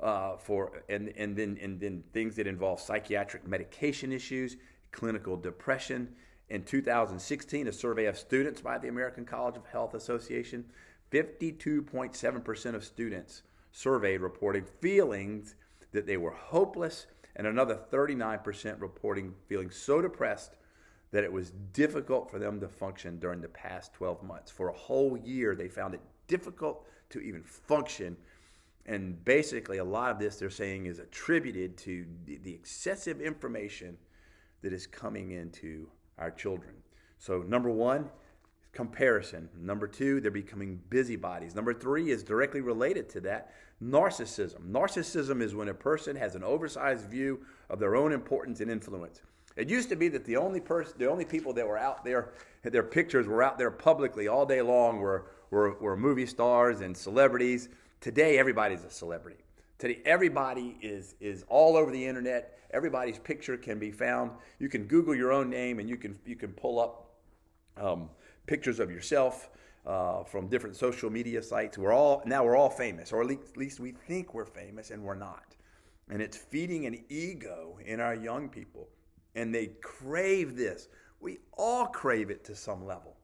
uh, 0.00 0.36
for 0.36 0.82
and 0.88 1.12
and 1.16 1.36
then 1.36 1.58
and 1.60 1.80
then 1.80 2.02
things 2.12 2.36
that 2.36 2.46
involve 2.46 2.80
psychiatric 2.80 3.46
medication 3.46 4.12
issues, 4.12 4.56
clinical 4.92 5.36
depression. 5.36 6.08
In 6.50 6.62
2016, 6.62 7.68
a 7.68 7.72
survey 7.72 8.06
of 8.06 8.18
students 8.18 8.60
by 8.60 8.78
the 8.78 8.88
American 8.88 9.24
College 9.24 9.56
of 9.56 9.66
Health 9.66 9.94
Association, 9.94 10.64
52.7% 11.10 12.74
of 12.74 12.84
students 12.84 13.42
surveyed 13.72 14.20
reporting 14.20 14.64
feelings 14.80 15.54
that 15.92 16.06
they 16.06 16.16
were 16.16 16.30
hopeless, 16.30 17.06
and 17.36 17.46
another 17.46 17.78
39% 17.92 18.80
reporting 18.80 19.34
feeling 19.46 19.70
so 19.70 20.00
depressed 20.00 20.56
that 21.10 21.24
it 21.24 21.32
was 21.32 21.52
difficult 21.72 22.30
for 22.30 22.38
them 22.38 22.60
to 22.60 22.68
function 22.68 23.18
during 23.18 23.40
the 23.40 23.48
past 23.48 23.92
12 23.94 24.22
months. 24.22 24.50
For 24.50 24.68
a 24.68 24.76
whole 24.76 25.16
year, 25.16 25.54
they 25.54 25.68
found 25.68 25.94
it 25.94 26.00
difficult 26.26 26.86
to 27.10 27.20
even 27.20 27.42
function 27.42 28.16
and 28.88 29.22
basically, 29.22 29.78
a 29.78 29.84
lot 29.84 30.10
of 30.10 30.18
this 30.18 30.36
they're 30.36 30.48
saying 30.48 30.86
is 30.86 30.98
attributed 30.98 31.76
to 31.78 32.06
the 32.24 32.54
excessive 32.54 33.20
information 33.20 33.98
that 34.62 34.72
is 34.72 34.86
coming 34.86 35.32
into 35.32 35.88
our 36.18 36.30
children. 36.30 36.74
So, 37.18 37.42
number 37.42 37.70
one, 37.70 38.10
comparison. 38.72 39.48
Number 39.58 39.88
two, 39.88 40.20
they're 40.20 40.30
becoming 40.30 40.80
busybodies. 40.88 41.54
Number 41.54 41.74
three 41.74 42.10
is 42.10 42.22
directly 42.22 42.60
related 42.60 43.08
to 43.10 43.20
that 43.22 43.52
narcissism. 43.82 44.70
Narcissism 44.70 45.42
is 45.42 45.54
when 45.54 45.68
a 45.68 45.74
person 45.74 46.16
has 46.16 46.34
an 46.34 46.44
oversized 46.44 47.08
view 47.08 47.40
of 47.70 47.78
their 47.78 47.96
own 47.96 48.12
importance 48.12 48.60
and 48.60 48.70
influence. 48.70 49.22
It 49.56 49.68
used 49.68 49.88
to 49.88 49.96
be 49.96 50.08
that 50.10 50.24
the 50.24 50.36
only 50.36 50.60
person, 50.60 50.94
the 50.98 51.10
only 51.10 51.24
people 51.24 51.52
that 51.54 51.66
were 51.66 51.78
out 51.78 52.04
there, 52.04 52.30
their 52.62 52.84
pictures 52.84 53.26
were 53.26 53.42
out 53.42 53.58
there 53.58 53.70
publicly 53.70 54.28
all 54.28 54.46
day 54.46 54.62
long 54.62 55.00
were, 55.00 55.26
were, 55.50 55.76
were 55.80 55.96
movie 55.96 56.26
stars 56.26 56.80
and 56.80 56.96
celebrities. 56.96 57.68
Today, 58.00 58.38
everybody's 58.38 58.84
a 58.84 58.90
celebrity. 58.90 59.38
Today, 59.78 60.00
everybody 60.04 60.76
is, 60.82 61.14
is 61.20 61.44
all 61.48 61.76
over 61.76 61.92
the 61.92 62.04
internet. 62.04 62.58
Everybody's 62.72 63.18
picture 63.18 63.56
can 63.56 63.78
be 63.78 63.92
found. 63.92 64.32
You 64.58 64.68
can 64.68 64.86
Google 64.86 65.14
your 65.14 65.32
own 65.32 65.48
name 65.48 65.78
and 65.78 65.88
you 65.88 65.96
can, 65.96 66.18
you 66.26 66.34
can 66.34 66.52
pull 66.52 66.80
up 66.80 67.14
um, 67.76 68.10
pictures 68.46 68.80
of 68.80 68.90
yourself 68.90 69.50
uh, 69.86 70.24
from 70.24 70.48
different 70.48 70.74
social 70.74 71.10
media 71.10 71.40
sites. 71.40 71.78
We're 71.78 71.92
all, 71.92 72.22
now 72.26 72.44
we're 72.44 72.56
all 72.56 72.68
famous, 72.68 73.12
or 73.12 73.22
at 73.22 73.28
least, 73.56 73.78
we 73.78 73.92
think 73.92 74.34
we're 74.34 74.44
famous 74.44 74.90
and 74.90 75.00
we're 75.00 75.14
not. 75.14 75.54
And 76.10 76.20
it's 76.20 76.36
feeding 76.36 76.86
an 76.86 77.04
ego 77.08 77.78
in 77.84 78.00
our 78.00 78.16
young 78.16 78.48
people. 78.48 78.88
And 79.36 79.54
they 79.54 79.68
crave 79.80 80.56
this. 80.56 80.88
We 81.20 81.38
all 81.56 81.86
crave 81.86 82.30
it 82.30 82.42
to 82.46 82.56
some 82.56 82.84
level. 82.84 83.14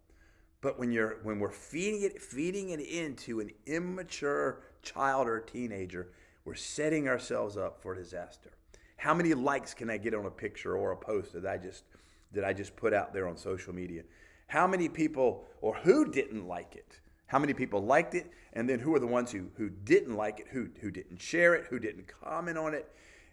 But 0.61 0.79
when 0.79 0.93
you're 0.93 1.19
when 1.23 1.41
we're 1.41 1.51
feeding 1.51 2.03
it 2.03 2.23
feeding 2.23 2.71
it 2.71 2.81
into 2.81 3.41
an 3.41 3.51
immature 3.67 4.63
child 4.83 5.29
or 5.29 5.41
teenager, 5.41 6.13
we're 6.45 6.55
setting 6.55 7.09
ourselves 7.09 7.57
up 7.57 7.81
for 7.81 7.95
disaster. 7.95 8.51
How 8.97 9.15
many 9.15 9.35
likes 9.35 9.75
can 9.75 9.91
I 9.91 9.97
get 9.97 10.15
on 10.15 10.27
a 10.27 10.31
picture 10.31 10.77
or 10.77 10.93
a 10.93 10.97
post 10.97 11.33
that 11.33 11.47
I 11.47 11.59
just 11.59 11.85
that 12.33 12.45
I 12.45 12.53
just 12.53 12.75
put 12.75 12.93
out 12.93 13.13
there 13.13 13.29
on 13.29 13.37
social 13.37 13.75
media? 13.75 14.03
How 14.47 14.67
many 14.67 14.89
people 14.89 15.45
or 15.61 15.75
who 15.75 16.11
didn't 16.11 16.47
like 16.47 16.77
it? 16.77 17.01
How 17.27 17.39
many 17.39 17.55
people 17.55 17.81
liked 17.83 18.15
it? 18.15 18.31
And 18.53 18.69
then 18.69 18.79
who 18.79 18.95
are 18.95 18.99
the 18.99 19.07
ones 19.07 19.33
who, 19.33 19.47
who 19.57 19.69
didn't 19.69 20.15
like 20.15 20.41
it, 20.41 20.47
who, 20.51 20.69
who 20.81 20.91
didn't 20.91 21.21
share 21.21 21.55
it, 21.55 21.67
who 21.71 21.79
didn't 21.79 22.07
comment 22.07 22.59
on 22.59 22.75
it? 22.75 22.89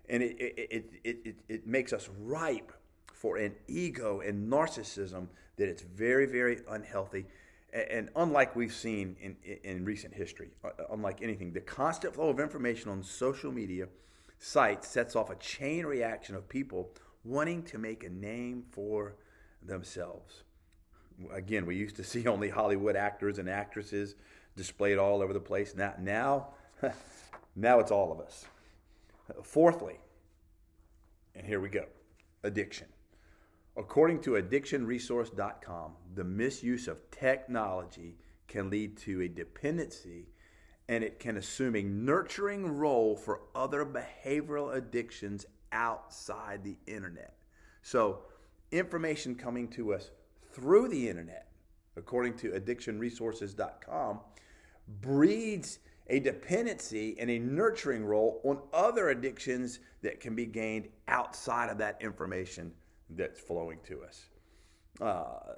And 0.09 0.23
it, 0.23 0.39
it, 0.39 0.67
it, 0.71 0.85
it, 1.03 1.17
it, 1.23 1.35
it 1.47 1.67
makes 1.67 1.93
us 1.93 2.09
ripe 2.19 2.71
for 3.13 3.37
an 3.37 3.53
ego 3.67 4.21
and 4.21 4.51
narcissism 4.51 5.27
that 5.57 5.69
it's 5.69 5.83
very, 5.83 6.25
very 6.25 6.61
unhealthy. 6.69 7.25
And 7.73 8.09
unlike 8.15 8.55
we've 8.55 8.73
seen 8.73 9.15
in, 9.21 9.37
in 9.63 9.85
recent 9.85 10.13
history, 10.13 10.49
uh, 10.63 10.69
unlike 10.91 11.21
anything, 11.21 11.53
the 11.53 11.61
constant 11.61 12.13
flow 12.13 12.29
of 12.29 12.39
information 12.39 12.91
on 12.91 13.01
social 13.01 13.51
media 13.51 13.87
sites 14.39 14.87
sets 14.89 15.15
off 15.15 15.29
a 15.29 15.35
chain 15.35 15.85
reaction 15.85 16.35
of 16.35 16.49
people 16.49 16.91
wanting 17.23 17.63
to 17.63 17.77
make 17.77 18.03
a 18.03 18.09
name 18.09 18.63
for 18.71 19.15
themselves. 19.61 20.43
Again, 21.31 21.65
we 21.65 21.75
used 21.75 21.95
to 21.97 22.03
see 22.11 22.27
only 22.27 22.49
Hollywood 22.49 22.95
actors 22.95 23.37
and 23.37 23.49
actresses 23.49 24.15
displayed 24.57 24.97
all 24.97 25.21
over 25.21 25.31
the 25.31 25.39
place. 25.39 25.73
Now, 25.75 25.93
now, 25.99 26.47
now 27.55 27.79
it's 27.79 27.91
all 27.91 28.11
of 28.11 28.19
us. 28.19 28.45
Fourthly, 29.43 29.97
and 31.35 31.45
here 31.47 31.61
we 31.61 31.69
go 31.69 31.85
addiction. 32.43 32.87
According 33.81 34.21
to 34.21 34.31
addictionresource.com, 34.33 35.93
the 36.13 36.23
misuse 36.23 36.87
of 36.87 37.09
technology 37.09 38.15
can 38.47 38.69
lead 38.69 38.95
to 38.97 39.23
a 39.23 39.27
dependency 39.27 40.27
and 40.87 41.03
it 41.03 41.17
can 41.19 41.37
assume 41.37 41.75
a 41.75 41.81
nurturing 41.81 42.77
role 42.77 43.15
for 43.15 43.41
other 43.55 43.83
behavioral 43.83 44.75
addictions 44.75 45.47
outside 45.71 46.63
the 46.63 46.77
internet. 46.85 47.33
So, 47.81 48.19
information 48.71 49.33
coming 49.33 49.67
to 49.69 49.95
us 49.95 50.11
through 50.53 50.89
the 50.89 51.09
internet, 51.09 51.47
according 51.97 52.37
to 52.37 52.51
addictionresources.com, 52.51 54.19
breeds 55.01 55.79
a 56.05 56.19
dependency 56.19 57.15
and 57.17 57.31
a 57.31 57.39
nurturing 57.39 58.05
role 58.05 58.41
on 58.43 58.59
other 58.73 59.09
addictions 59.09 59.79
that 60.03 60.19
can 60.19 60.35
be 60.35 60.45
gained 60.45 60.87
outside 61.07 61.71
of 61.71 61.79
that 61.79 61.97
information 61.99 62.71
that's 63.15 63.39
flowing 63.39 63.79
to 63.87 64.03
us. 64.03 64.25
Uh, 64.99 65.53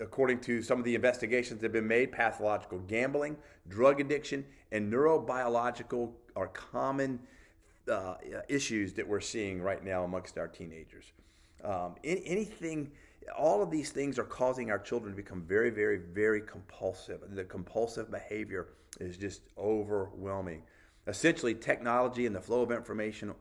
according 0.00 0.40
to 0.40 0.62
some 0.62 0.78
of 0.78 0.84
the 0.84 0.94
investigations 0.94 1.60
that 1.60 1.66
have 1.66 1.72
been 1.72 1.86
made, 1.86 2.12
pathological 2.12 2.78
gambling, 2.80 3.36
drug 3.68 4.00
addiction, 4.00 4.44
and 4.72 4.92
neurobiological 4.92 6.12
are 6.36 6.48
common 6.48 7.18
uh, 7.90 8.14
issues 8.48 8.92
that 8.94 9.06
we're 9.06 9.20
seeing 9.20 9.60
right 9.60 9.84
now 9.84 10.04
amongst 10.04 10.38
our 10.38 10.48
teenagers. 10.48 11.12
Um, 11.64 11.96
anything, 12.04 12.92
all 13.36 13.62
of 13.62 13.70
these 13.70 13.90
things 13.90 14.18
are 14.18 14.24
causing 14.24 14.70
our 14.70 14.78
children 14.78 15.12
to 15.12 15.16
become 15.16 15.42
very, 15.42 15.70
very, 15.70 15.98
very 15.98 16.40
compulsive. 16.40 17.20
The 17.30 17.44
compulsive 17.44 18.10
behavior 18.10 18.68
is 19.00 19.16
just 19.16 19.42
overwhelming. 19.56 20.62
Essentially, 21.06 21.54
technology 21.54 22.26
and 22.26 22.34
the 22.34 22.40
flow 22.40 22.62
of 22.62 22.70
information 22.70 23.34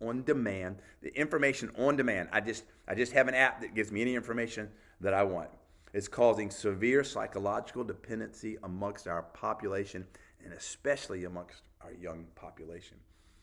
on 0.00 0.22
demand, 0.24 0.76
the 1.02 1.14
information 1.16 1.70
on 1.78 1.96
demand. 1.96 2.28
I 2.32 2.40
just, 2.40 2.64
I 2.88 2.94
just 2.94 3.12
have 3.12 3.28
an 3.28 3.34
app 3.34 3.60
that 3.60 3.74
gives 3.74 3.92
me 3.92 4.02
any 4.02 4.14
information 4.14 4.68
that 5.00 5.14
I 5.14 5.22
want. 5.22 5.50
It's 5.92 6.08
causing 6.08 6.50
severe 6.50 7.02
psychological 7.02 7.84
dependency 7.84 8.56
amongst 8.62 9.08
our 9.08 9.22
population 9.22 10.06
and 10.44 10.52
especially 10.52 11.24
amongst 11.24 11.62
our 11.82 11.92
young 11.92 12.26
population. 12.34 12.96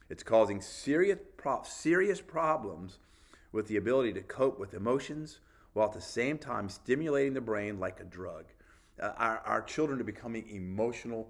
It's 0.10 0.24
causing 0.24 0.62
serious, 0.62 1.20
pro- 1.36 1.63
serious 1.63 2.22
problems 2.22 3.00
with 3.52 3.67
the 3.67 3.78
ability 3.78 4.13
to 4.13 4.22
cope 4.22 4.60
with 4.60 4.74
emotions 4.74 5.39
while 5.74 5.88
at 5.88 5.93
the 5.93 6.02
same 6.02 6.38
time 6.38 6.70
stimulating 6.70 7.34
the 7.34 7.41
brain 7.41 7.80
like 7.80 8.00
a 8.00 8.06
drug. 8.06 8.46
Uh, 9.02 9.12
our, 9.17 9.38
our 9.46 9.62
children 9.62 10.00
are 10.00 10.06
becoming 10.06 10.48
emotional 10.50 11.28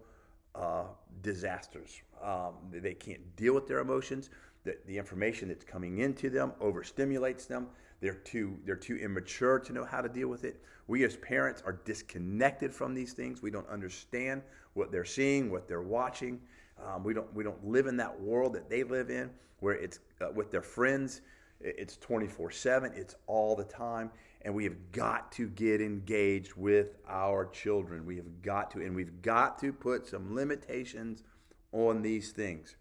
uh, 0.56 0.86
disasters. 1.22 2.02
Um, 2.24 2.54
they 2.72 2.94
can't 2.94 3.36
deal 3.36 3.54
with 3.54 3.68
their 3.68 3.80
emotions. 3.80 4.30
The, 4.67 4.75
the 4.86 4.97
information 4.97 5.47
that's 5.47 5.63
coming 5.63 5.99
into 5.99 6.30
them 6.30 6.51
overstimulates 6.62 7.47
them. 7.47 7.67
They're 8.01 8.15
too, 8.15 8.60
they're 8.65 8.75
too 8.75 8.97
immature 8.97 9.60
to 9.60 9.71
know 9.71 9.86
how 9.86 10.01
to 10.01 10.10
deal 10.10 10.27
with 10.27 10.43
it. 10.43 10.62
We 10.88 11.06
as 11.06 11.15
parents 11.15 11.63
are 11.65 11.80
disconnected 11.86 12.73
from 12.73 12.93
these 12.93 13.13
things. 13.13 13.41
We 13.41 13.49
don't 13.49 13.69
understand 13.69 14.41
what 14.73 14.91
they're 14.91 15.06
seeing, 15.06 15.49
what 15.49 15.69
they're 15.69 15.82
watching. 15.82 16.41
Um, 16.86 17.06
we 17.06 17.13
don't 17.13 17.34
we 17.34 17.45
don't 17.45 17.65
live 17.65 17.88
in 17.88 17.95
that 17.95 18.19
world 18.19 18.51
that 18.56 18.69
they 18.69 18.84
live 18.84 19.10
in, 19.10 19.30
where 19.62 19.75
it's 19.75 19.99
uh, 20.19 20.32
with 20.36 20.51
their 20.51 20.62
friends. 20.62 21.21
It's 21.62 21.95
24 21.95 22.51
7, 22.51 22.91
it's 22.93 23.15
all 23.25 23.56
the 23.56 23.63
time. 23.63 24.12
And 24.41 24.53
we 24.53 24.65
have 24.65 24.91
got 24.91 25.32
to 25.34 25.47
get 25.47 25.80
engaged 25.80 26.56
with 26.56 26.97
our 27.08 27.45
children. 27.45 28.06
We 28.06 28.17
have 28.17 28.41
got 28.41 28.69
to, 28.71 28.82
and 28.82 28.93
we've 28.93 29.21
got 29.21 29.60
to 29.60 29.71
put 29.71 30.08
some 30.08 30.36
limitations 30.36 31.23
on 31.71 32.01
these 32.01 32.32
things. 32.32 32.75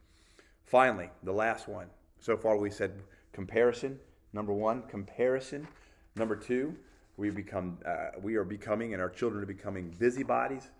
Finally, 0.66 1.08
the 1.22 1.32
last 1.32 1.68
one. 1.68 1.86
So 2.18 2.36
far, 2.36 2.56
we 2.56 2.70
said 2.70 2.92
comparison. 3.32 3.98
Number 4.32 4.52
one, 4.52 4.82
comparison. 4.82 5.66
Number 6.16 6.34
two, 6.34 6.74
we 7.16 7.30
become 7.30 7.78
uh, 7.86 8.08
we 8.20 8.34
are 8.34 8.44
becoming, 8.44 8.92
and 8.92 9.00
our 9.00 9.08
children 9.08 9.42
are 9.42 9.46
becoming 9.46 9.94
busybodies. 9.98 10.70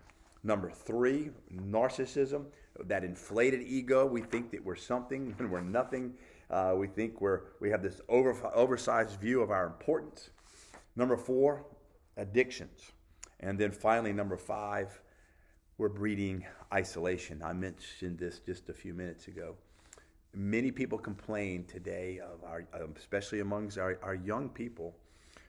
Number 0.43 0.69
three, 0.69 1.31
narcissism, 1.53 2.45
that 2.85 3.03
inflated 3.03 3.61
ego. 3.61 4.05
We 4.05 4.21
think 4.21 4.51
that 4.51 4.63
we're 4.63 4.75
something 4.75 5.33
when 5.37 5.49
we're 5.49 5.61
nothing. 5.61 6.13
Uh, 6.49 6.75
we 6.77 6.87
think 6.87 7.19
we're, 7.19 7.41
we 7.59 7.69
have 7.69 7.81
this 7.81 7.99
over, 8.07 8.33
oversized 8.53 9.19
view 9.19 9.41
of 9.41 9.51
our 9.51 9.65
importance. 9.65 10.29
Number 10.95 11.17
four, 11.17 11.65
addictions. 12.15 12.91
And 13.39 13.59
then 13.59 13.71
finally, 13.71 14.13
number 14.13 14.37
five, 14.37 15.01
we're 15.77 15.89
breeding 15.89 16.45
isolation. 16.73 17.41
I 17.43 17.53
mentioned 17.53 18.17
this 18.17 18.39
just 18.39 18.69
a 18.69 18.73
few 18.73 18.93
minutes 18.93 19.27
ago. 19.27 19.55
Many 20.39 20.69
people 20.69 20.99
complain 20.99 21.63
today 21.63 22.19
of 22.19 22.43
our, 22.43 22.63
um, 22.71 22.93
especially 22.95 23.39
amongst 23.39 23.79
our, 23.79 23.97
our 24.03 24.13
young 24.13 24.49
people, 24.49 24.95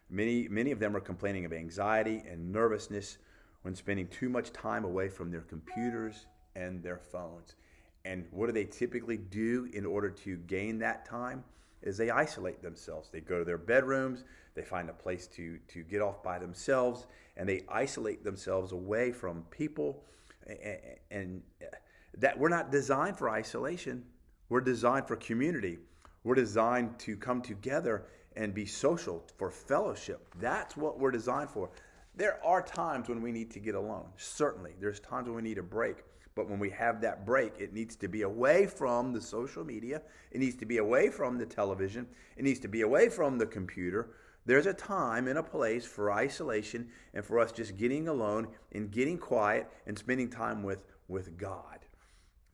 many, 0.08 0.48
many 0.48 0.70
of 0.70 0.78
them 0.78 0.96
are 0.96 1.00
complaining 1.00 1.44
of 1.44 1.52
anxiety 1.52 2.22
and 2.26 2.50
nervousness 2.50 3.18
when 3.60 3.74
spending 3.74 4.08
too 4.08 4.30
much 4.30 4.50
time 4.50 4.86
away 4.86 5.10
from 5.10 5.30
their 5.30 5.42
computers 5.42 6.24
and 6.56 6.82
their 6.82 6.96
phones. 6.96 7.54
And 8.06 8.24
what 8.30 8.46
do 8.46 8.52
they 8.52 8.64
typically 8.64 9.18
do 9.18 9.68
in 9.74 9.84
order 9.84 10.08
to 10.08 10.36
gain 10.38 10.78
that 10.78 11.04
time? 11.04 11.44
Is 11.82 11.98
they 11.98 12.08
isolate 12.08 12.62
themselves. 12.62 13.10
They 13.12 13.20
go 13.20 13.40
to 13.40 13.44
their 13.44 13.58
bedrooms, 13.58 14.24
they 14.54 14.62
find 14.62 14.88
a 14.88 14.94
place 14.94 15.26
to, 15.26 15.58
to 15.68 15.82
get 15.82 16.00
off 16.00 16.22
by 16.22 16.38
themselves, 16.38 17.06
and 17.36 17.46
they 17.46 17.62
isolate 17.68 18.24
themselves 18.24 18.72
away 18.72 19.12
from 19.12 19.44
people. 19.50 20.02
And, 20.46 20.78
and 21.10 21.42
that 22.16 22.38
we're 22.38 22.48
not 22.48 22.72
designed 22.72 23.18
for 23.18 23.28
isolation, 23.28 24.04
we're 24.48 24.60
designed 24.60 25.06
for 25.06 25.16
community. 25.16 25.78
We're 26.24 26.34
designed 26.34 26.98
to 27.00 27.16
come 27.16 27.42
together 27.42 28.04
and 28.36 28.54
be 28.54 28.66
social 28.66 29.24
for 29.36 29.50
fellowship. 29.50 30.26
That's 30.40 30.76
what 30.76 30.98
we're 30.98 31.10
designed 31.10 31.50
for. 31.50 31.70
There 32.14 32.44
are 32.44 32.62
times 32.62 33.08
when 33.08 33.22
we 33.22 33.32
need 33.32 33.50
to 33.52 33.60
get 33.60 33.74
alone. 33.74 34.08
Certainly, 34.16 34.74
there's 34.80 35.00
times 35.00 35.26
when 35.26 35.36
we 35.36 35.42
need 35.42 35.58
a 35.58 35.62
break. 35.62 35.98
But 36.34 36.48
when 36.48 36.60
we 36.60 36.70
have 36.70 37.00
that 37.00 37.26
break, 37.26 37.54
it 37.58 37.72
needs 37.72 37.96
to 37.96 38.08
be 38.08 38.22
away 38.22 38.66
from 38.66 39.12
the 39.12 39.20
social 39.20 39.64
media. 39.64 40.02
It 40.30 40.38
needs 40.38 40.54
to 40.56 40.66
be 40.66 40.78
away 40.78 41.10
from 41.10 41.36
the 41.36 41.46
television. 41.46 42.06
It 42.36 42.44
needs 42.44 42.60
to 42.60 42.68
be 42.68 42.82
away 42.82 43.08
from 43.08 43.38
the 43.38 43.46
computer. 43.46 44.10
There's 44.46 44.66
a 44.66 44.72
time 44.72 45.26
and 45.26 45.38
a 45.38 45.42
place 45.42 45.84
for 45.84 46.12
isolation 46.12 46.88
and 47.12 47.24
for 47.24 47.40
us 47.40 47.50
just 47.50 47.76
getting 47.76 48.06
alone 48.06 48.48
and 48.72 48.90
getting 48.90 49.18
quiet 49.18 49.68
and 49.86 49.98
spending 49.98 50.30
time 50.30 50.62
with, 50.62 50.84
with 51.08 51.36
God. 51.36 51.80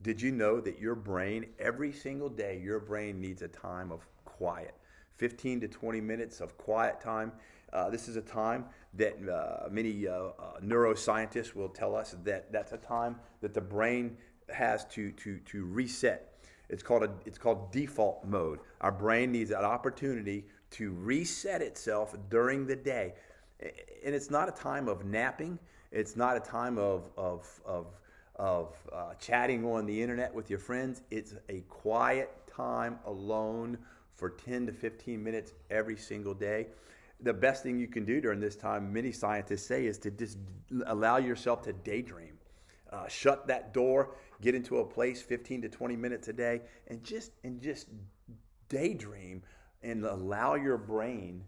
Did 0.05 0.21
you 0.21 0.33
know 0.33 0.61
that 0.61 0.79
your 0.79 0.95
brain, 0.95 1.47
every 1.59 1.91
single 1.91 2.29
day, 2.29 2.61
your 2.63 2.79
brain 2.79 3.23
needs 3.23 3.41
a 3.41 3.49
time 3.49 3.91
of 3.91 4.07
quiet? 4.27 4.75
15 5.17 5.63
to 5.63 5.69
20 5.69 5.99
minutes 6.03 6.43
of 6.43 6.59
quiet 6.59 7.01
time. 7.01 7.33
Uh, 7.73 7.89
this 7.89 8.07
is 8.07 8.17
a 8.17 8.21
time 8.21 8.67
that 8.93 9.17
uh, 9.27 9.67
many 9.71 10.07
uh, 10.07 10.13
uh, 10.13 10.61
neuroscientists 10.63 11.55
will 11.55 11.71
tell 11.71 11.97
us 11.97 12.15
that 12.23 12.53
that's 12.53 12.73
a 12.73 12.77
time 12.77 13.17
that 13.41 13.55
the 13.55 13.63
brain 13.63 14.19
has 14.51 14.85
to, 14.89 15.11
to, 15.13 15.39
to 15.47 15.65
reset. 15.65 16.35
It's 16.69 16.83
called, 16.83 17.05
a, 17.05 17.11
it's 17.25 17.39
called 17.39 17.73
default 17.73 18.27
mode. 18.27 18.59
Our 18.83 18.93
brain 18.93 19.33
needs 19.33 19.53
an 19.53 19.65
opportunity 19.65 20.45
to 20.73 20.93
reset 20.93 21.63
itself 21.63 22.15
during 22.29 22.67
the 22.67 22.77
day. 22.77 23.15
And 24.05 24.15
it's 24.15 24.31
not 24.31 24.51
a 24.51 24.53
time 24.53 24.87
of 24.87 25.07
napping, 25.07 25.59
it's 25.91 26.15
not 26.15 26.37
a 26.37 26.41
time 26.41 26.77
of, 26.77 27.09
of, 27.17 27.49
of, 27.65 27.87
of 28.37 28.75
uh, 28.93 29.15
chatting 29.15 29.65
on 29.65 29.87
the 29.87 30.03
internet 30.03 30.35
with 30.35 30.51
your 30.51 30.59
friends. 30.59 31.03
It's 31.11 31.35
a 31.49 31.61
quiet 31.69 32.31
time 32.47 32.99
alone 33.07 33.79
for 34.15 34.31
10 34.31 34.67
to 34.67 34.73
15 34.73 35.23
minutes 35.23 35.53
every 35.71 35.97
single 35.97 36.35
day 36.35 36.67
the 37.21 37.33
best 37.33 37.63
thing 37.63 37.79
you 37.79 37.87
can 37.87 38.05
do 38.05 38.21
during 38.21 38.41
this 38.41 38.57
time, 38.57 38.93
many 38.93 39.13
scientists 39.13 39.67
say, 39.67 39.87
is 39.87 39.99
to 39.99 40.11
just 40.11 40.39
allow 40.87 41.17
yourself 41.17 41.63
to 41.63 41.73
daydream. 41.73 42.39
Uh, 42.93 43.09
shut 43.09 43.47
that 43.47 43.73
door, 43.73 44.15
get 44.41 44.55
into 44.55 44.79
a 44.79 44.85
place 44.85 45.23
15 45.23 45.63
to 45.63 45.69
20 45.69 45.97
minutes 45.97 46.29
a 46.29 46.33
day, 46.33 46.61
and 46.89 47.03
just 47.03 47.33
and 47.43 47.61
just 47.61 47.89
daydream 48.69 49.43
and 49.83 50.05
allow 50.05 50.55
your 50.55 50.79
brain 50.79 51.43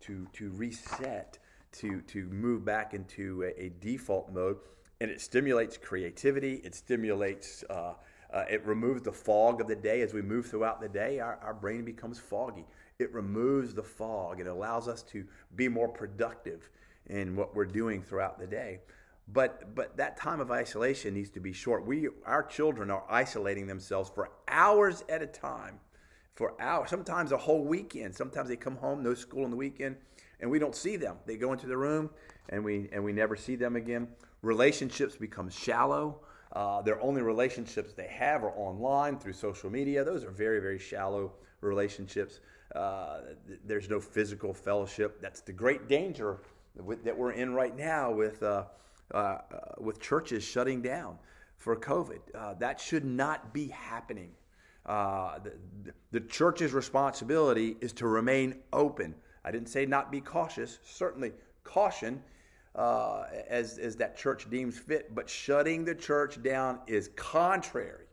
to 0.00 0.26
to 0.32 0.50
reset, 0.50 1.38
to 1.72 2.00
to 2.02 2.26
move 2.28 2.64
back 2.64 2.94
into 2.94 3.42
a, 3.42 3.64
a 3.64 3.68
default 3.80 4.32
mode, 4.32 4.56
and 5.00 5.10
it 5.10 5.20
stimulates 5.20 5.76
creativity. 5.76 6.60
It 6.64 6.74
stimulates. 6.74 7.64
Uh, 7.68 7.94
uh, 8.32 8.44
it 8.50 8.64
removes 8.66 9.02
the 9.02 9.12
fog 9.12 9.60
of 9.60 9.68
the 9.68 9.76
day 9.76 10.00
as 10.00 10.12
we 10.12 10.20
move 10.20 10.46
throughout 10.46 10.80
the 10.80 10.88
day. 10.88 11.20
Our, 11.20 11.38
our 11.42 11.54
brain 11.54 11.84
becomes 11.84 12.18
foggy 12.18 12.64
it 12.98 13.12
removes 13.12 13.74
the 13.74 13.82
fog. 13.82 14.40
It 14.40 14.46
allows 14.46 14.88
us 14.88 15.02
to 15.04 15.24
be 15.54 15.68
more 15.68 15.88
productive 15.88 16.70
in 17.06 17.36
what 17.36 17.54
we're 17.54 17.66
doing 17.66 18.02
throughout 18.02 18.38
the 18.38 18.46
day. 18.46 18.80
But 19.28 19.74
but 19.74 19.96
that 19.96 20.16
time 20.16 20.40
of 20.40 20.50
isolation 20.50 21.14
needs 21.14 21.30
to 21.30 21.40
be 21.40 21.52
short. 21.52 21.84
We 21.84 22.08
our 22.24 22.44
children 22.44 22.90
are 22.90 23.04
isolating 23.10 23.66
themselves 23.66 24.10
for 24.14 24.30
hours 24.48 25.02
at 25.08 25.22
a 25.22 25.26
time. 25.26 25.80
For 26.34 26.60
hours, 26.60 26.90
sometimes 26.90 27.32
a 27.32 27.36
whole 27.36 27.64
weekend. 27.64 28.14
Sometimes 28.14 28.48
they 28.48 28.56
come 28.56 28.76
home, 28.76 29.02
no 29.02 29.14
school 29.14 29.44
on 29.44 29.50
the 29.50 29.56
weekend, 29.56 29.96
and 30.38 30.50
we 30.50 30.58
don't 30.58 30.76
see 30.76 30.96
them. 30.96 31.16
They 31.24 31.36
go 31.36 31.52
into 31.52 31.66
the 31.66 31.76
room 31.76 32.10
and 32.50 32.64
we 32.64 32.88
and 32.92 33.02
we 33.02 33.12
never 33.12 33.36
see 33.36 33.56
them 33.56 33.74
again. 33.74 34.08
Relationships 34.46 35.16
become 35.16 35.50
shallow. 35.50 36.20
Uh, 36.52 36.80
their 36.80 37.00
only 37.02 37.20
relationships 37.20 37.94
they 37.94 38.06
have 38.06 38.44
are 38.44 38.52
online 38.52 39.18
through 39.18 39.32
social 39.32 39.68
media. 39.68 40.04
Those 40.04 40.22
are 40.22 40.30
very, 40.30 40.60
very 40.60 40.78
shallow 40.78 41.32
relationships. 41.62 42.38
Uh, 42.72 43.22
there's 43.64 43.90
no 43.90 43.98
physical 43.98 44.54
fellowship. 44.54 45.20
That's 45.20 45.40
the 45.40 45.52
great 45.52 45.88
danger 45.88 46.38
with, 46.76 47.02
that 47.02 47.18
we're 47.18 47.32
in 47.32 47.54
right 47.54 47.76
now 47.76 48.12
with, 48.12 48.40
uh, 48.44 48.66
uh, 49.12 49.38
with 49.78 50.00
churches 50.00 50.44
shutting 50.44 50.80
down 50.80 51.18
for 51.56 51.74
COVID. 51.74 52.20
Uh, 52.32 52.54
that 52.54 52.80
should 52.80 53.04
not 53.04 53.52
be 53.52 53.66
happening. 53.66 54.30
Uh, 54.86 55.40
the, 55.40 55.92
the 56.12 56.20
church's 56.20 56.72
responsibility 56.72 57.76
is 57.80 57.92
to 57.94 58.06
remain 58.06 58.54
open. 58.72 59.12
I 59.44 59.50
didn't 59.50 59.70
say 59.70 59.86
not 59.86 60.12
be 60.12 60.20
cautious, 60.20 60.78
certainly 60.84 61.32
caution 61.64 62.22
uh, 62.76 63.24
as, 63.48 63.78
as 63.78 63.96
that 63.96 64.16
church 64.16 64.48
deems 64.50 64.78
fit, 64.78 65.14
but 65.14 65.28
shutting 65.28 65.84
the 65.84 65.94
church 65.94 66.42
down 66.42 66.78
is 66.86 67.10
contrary 67.16 68.04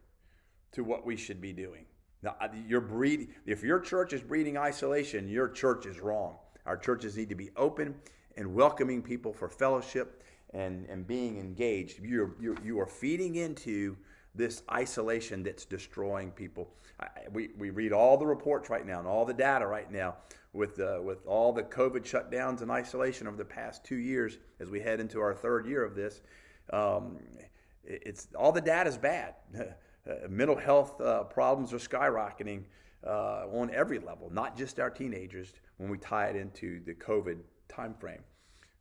to 0.71 0.83
what 0.83 1.05
we 1.05 1.15
should 1.15 1.41
be 1.41 1.51
doing. 1.51 1.85
Now, 2.23 2.35
you're 2.67 3.03
if 3.45 3.63
your 3.63 3.79
church 3.81 4.13
is 4.13 4.21
breeding 4.21 4.57
isolation, 4.57 5.27
your 5.27 5.49
church 5.49 5.85
is 5.85 5.99
wrong. 5.99 6.37
Our 6.65 6.77
churches 6.77 7.17
need 7.17 7.27
to 7.29 7.35
be 7.35 7.49
open 7.57 7.93
and 8.37 8.55
welcoming 8.55 9.01
people 9.01 9.33
for 9.33 9.49
fellowship 9.49 10.23
and, 10.53 10.85
and 10.87 11.05
being 11.05 11.37
engaged. 11.37 11.99
You're, 12.01 12.35
you're, 12.39 12.55
you 12.63 12.79
are 12.79 12.87
feeding 12.87 13.35
into 13.35 13.97
this 14.33 14.63
isolation 14.71 15.43
that's 15.43 15.65
destroying 15.65 16.31
people. 16.31 16.69
I, 17.01 17.07
we, 17.33 17.49
we 17.57 17.69
read 17.69 17.91
all 17.91 18.17
the 18.17 18.25
reports 18.25 18.69
right 18.69 18.85
now 18.85 18.99
and 18.99 19.07
all 19.07 19.25
the 19.25 19.33
data 19.33 19.67
right 19.67 19.91
now 19.91 20.15
with, 20.53 20.79
uh, 20.79 20.99
with 21.03 21.25
all 21.25 21.51
the 21.51 21.63
COVID 21.63 22.03
shutdowns 22.03 22.61
and 22.61 22.71
isolation 22.71 23.27
over 23.27 23.35
the 23.35 23.43
past 23.43 23.83
two 23.83 23.95
years 23.95 24.37
as 24.59 24.69
we 24.69 24.79
head 24.79 24.99
into 24.99 25.19
our 25.19 25.33
third 25.33 25.65
year 25.65 25.83
of 25.83 25.95
this. 25.95 26.21
Um, 26.71 27.17
it's 27.83 28.27
all 28.37 28.51
the 28.51 28.61
data 28.61 28.89
is 28.89 28.97
bad. 28.97 29.35
Uh, 30.05 30.15
mental 30.27 30.57
health 30.57 30.99
uh, 30.99 31.23
problems 31.23 31.71
are 31.71 31.77
skyrocketing 31.77 32.63
uh, 33.07 33.45
on 33.53 33.71
every 33.73 33.99
level, 33.99 34.29
not 34.33 34.57
just 34.57 34.77
our 34.77 34.89
teenagers 34.89 35.53
when 35.77 35.89
we 35.89 35.97
tie 35.97 36.25
it 36.25 36.35
into 36.35 36.83
the 36.83 36.93
COVID 36.93 37.37
timeframe. 37.69 38.19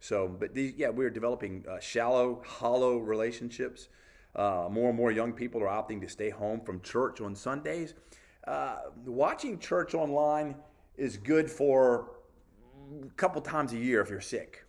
So, 0.01 0.27
but 0.27 0.53
these, 0.53 0.75
yeah, 0.77 0.89
we're 0.89 1.11
developing 1.11 1.65
uh, 1.71 1.79
shallow, 1.79 2.43
hollow 2.45 2.99
relationships. 2.99 3.89
Uh, 4.35 4.67
more 4.69 4.89
and 4.89 4.99
more 4.99 5.13
young 5.13 5.33
people 5.33 5.63
are 5.63 5.69
opting 5.69 6.01
to 6.01 6.09
stay 6.09 6.31
home 6.31 6.61
from 6.61 6.81
church 6.81 7.21
on 7.21 7.37
Sundays. 7.37 7.95
Watching 9.07 9.61
church 9.61 9.95
online 9.95 10.57
is 11.03 11.17
good 11.17 11.51
for 11.51 12.13
a 13.03 13.11
couple 13.17 13.41
times 13.41 13.73
a 13.73 13.77
year 13.77 14.01
if 14.01 14.09
you're 14.09 14.21
sick. 14.21 14.65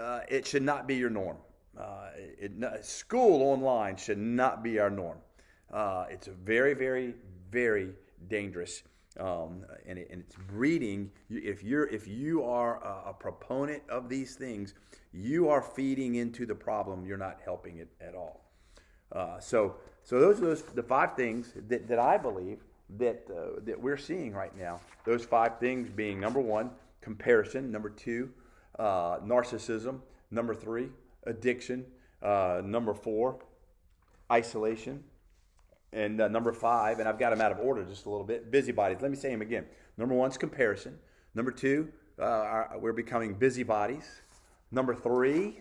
Uh, 0.00 0.20
it 0.28 0.46
should 0.46 0.62
not 0.62 0.86
be 0.86 0.94
your 0.94 1.10
norm. 1.10 1.38
Uh, 1.76 2.10
it, 2.16 2.52
school 2.84 3.42
online 3.42 3.96
should 3.96 4.18
not 4.18 4.62
be 4.62 4.78
our 4.78 4.90
norm. 4.90 5.18
Uh, 5.72 6.04
it's 6.08 6.28
very, 6.28 6.72
very, 6.72 7.14
very 7.50 7.90
dangerous 8.28 8.84
um, 9.18 9.64
and, 9.86 9.98
it, 9.98 10.08
and, 10.10 10.20
it's 10.20 10.36
breeding. 10.46 11.10
If 11.30 11.64
you're 11.64 11.88
if 11.88 12.06
you 12.06 12.44
are 12.44 12.76
a, 12.84 13.10
a, 13.10 13.14
proponent 13.14 13.82
of 13.88 14.08
these 14.08 14.36
things, 14.36 14.74
you 15.12 15.48
are 15.48 15.62
feeding 15.62 16.16
into 16.16 16.46
the 16.46 16.54
problem. 16.54 17.04
You're 17.06 17.16
not 17.16 17.38
helping 17.44 17.78
it 17.78 17.88
at 18.00 18.14
all. 18.14 18.44
Uh, 19.10 19.40
so 19.40 19.76
so 20.02 20.20
those 20.20 20.38
are 20.38 20.46
those, 20.46 20.62
the 20.62 20.82
five 20.82 21.16
things 21.16 21.54
that, 21.68 21.88
that 21.88 21.98
I 21.98 22.18
believe 22.18 22.58
that 22.98 23.26
uh, 23.30 23.60
that 23.64 23.80
we're 23.80 23.96
seeing 23.96 24.32
right 24.32 24.56
now. 24.56 24.80
Those 25.04 25.24
five 25.24 25.58
things 25.58 25.90
being 25.90 26.20
number 26.20 26.40
one, 26.40 26.70
comparison. 27.00 27.70
Number 27.70 27.90
two, 27.90 28.30
uh, 28.78 29.18
narcissism. 29.18 30.00
Number 30.30 30.54
three, 30.54 30.88
addiction. 31.26 31.84
Uh, 32.22 32.62
number 32.64 32.94
four, 32.94 33.38
isolation. 34.30 35.04
And 35.92 36.20
uh, 36.20 36.28
number 36.28 36.52
five, 36.52 36.98
and 36.98 37.08
I've 37.08 37.18
got 37.18 37.30
them 37.30 37.40
out 37.40 37.52
of 37.52 37.58
order 37.58 37.84
just 37.84 38.06
a 38.06 38.10
little 38.10 38.26
bit 38.26 38.50
busybodies. 38.50 38.98
Let 39.00 39.10
me 39.10 39.16
say 39.16 39.30
them 39.30 39.42
again. 39.42 39.66
Number 39.96 40.14
one 40.14 40.30
is 40.30 40.36
comparison. 40.36 40.98
Number 41.34 41.50
two, 41.50 41.90
uh, 42.18 42.24
our, 42.24 42.78
we're 42.78 42.92
becoming 42.92 43.34
busybodies. 43.34 44.22
Number 44.70 44.94
three, 44.94 45.60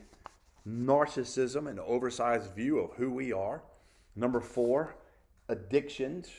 narcissism, 0.68 1.70
an 1.70 1.80
oversized 1.80 2.54
view 2.56 2.80
of 2.80 2.94
who 2.94 3.12
we 3.12 3.32
are. 3.32 3.64
Number 4.16 4.42
four, 4.42 4.96
addictions. 5.48 6.30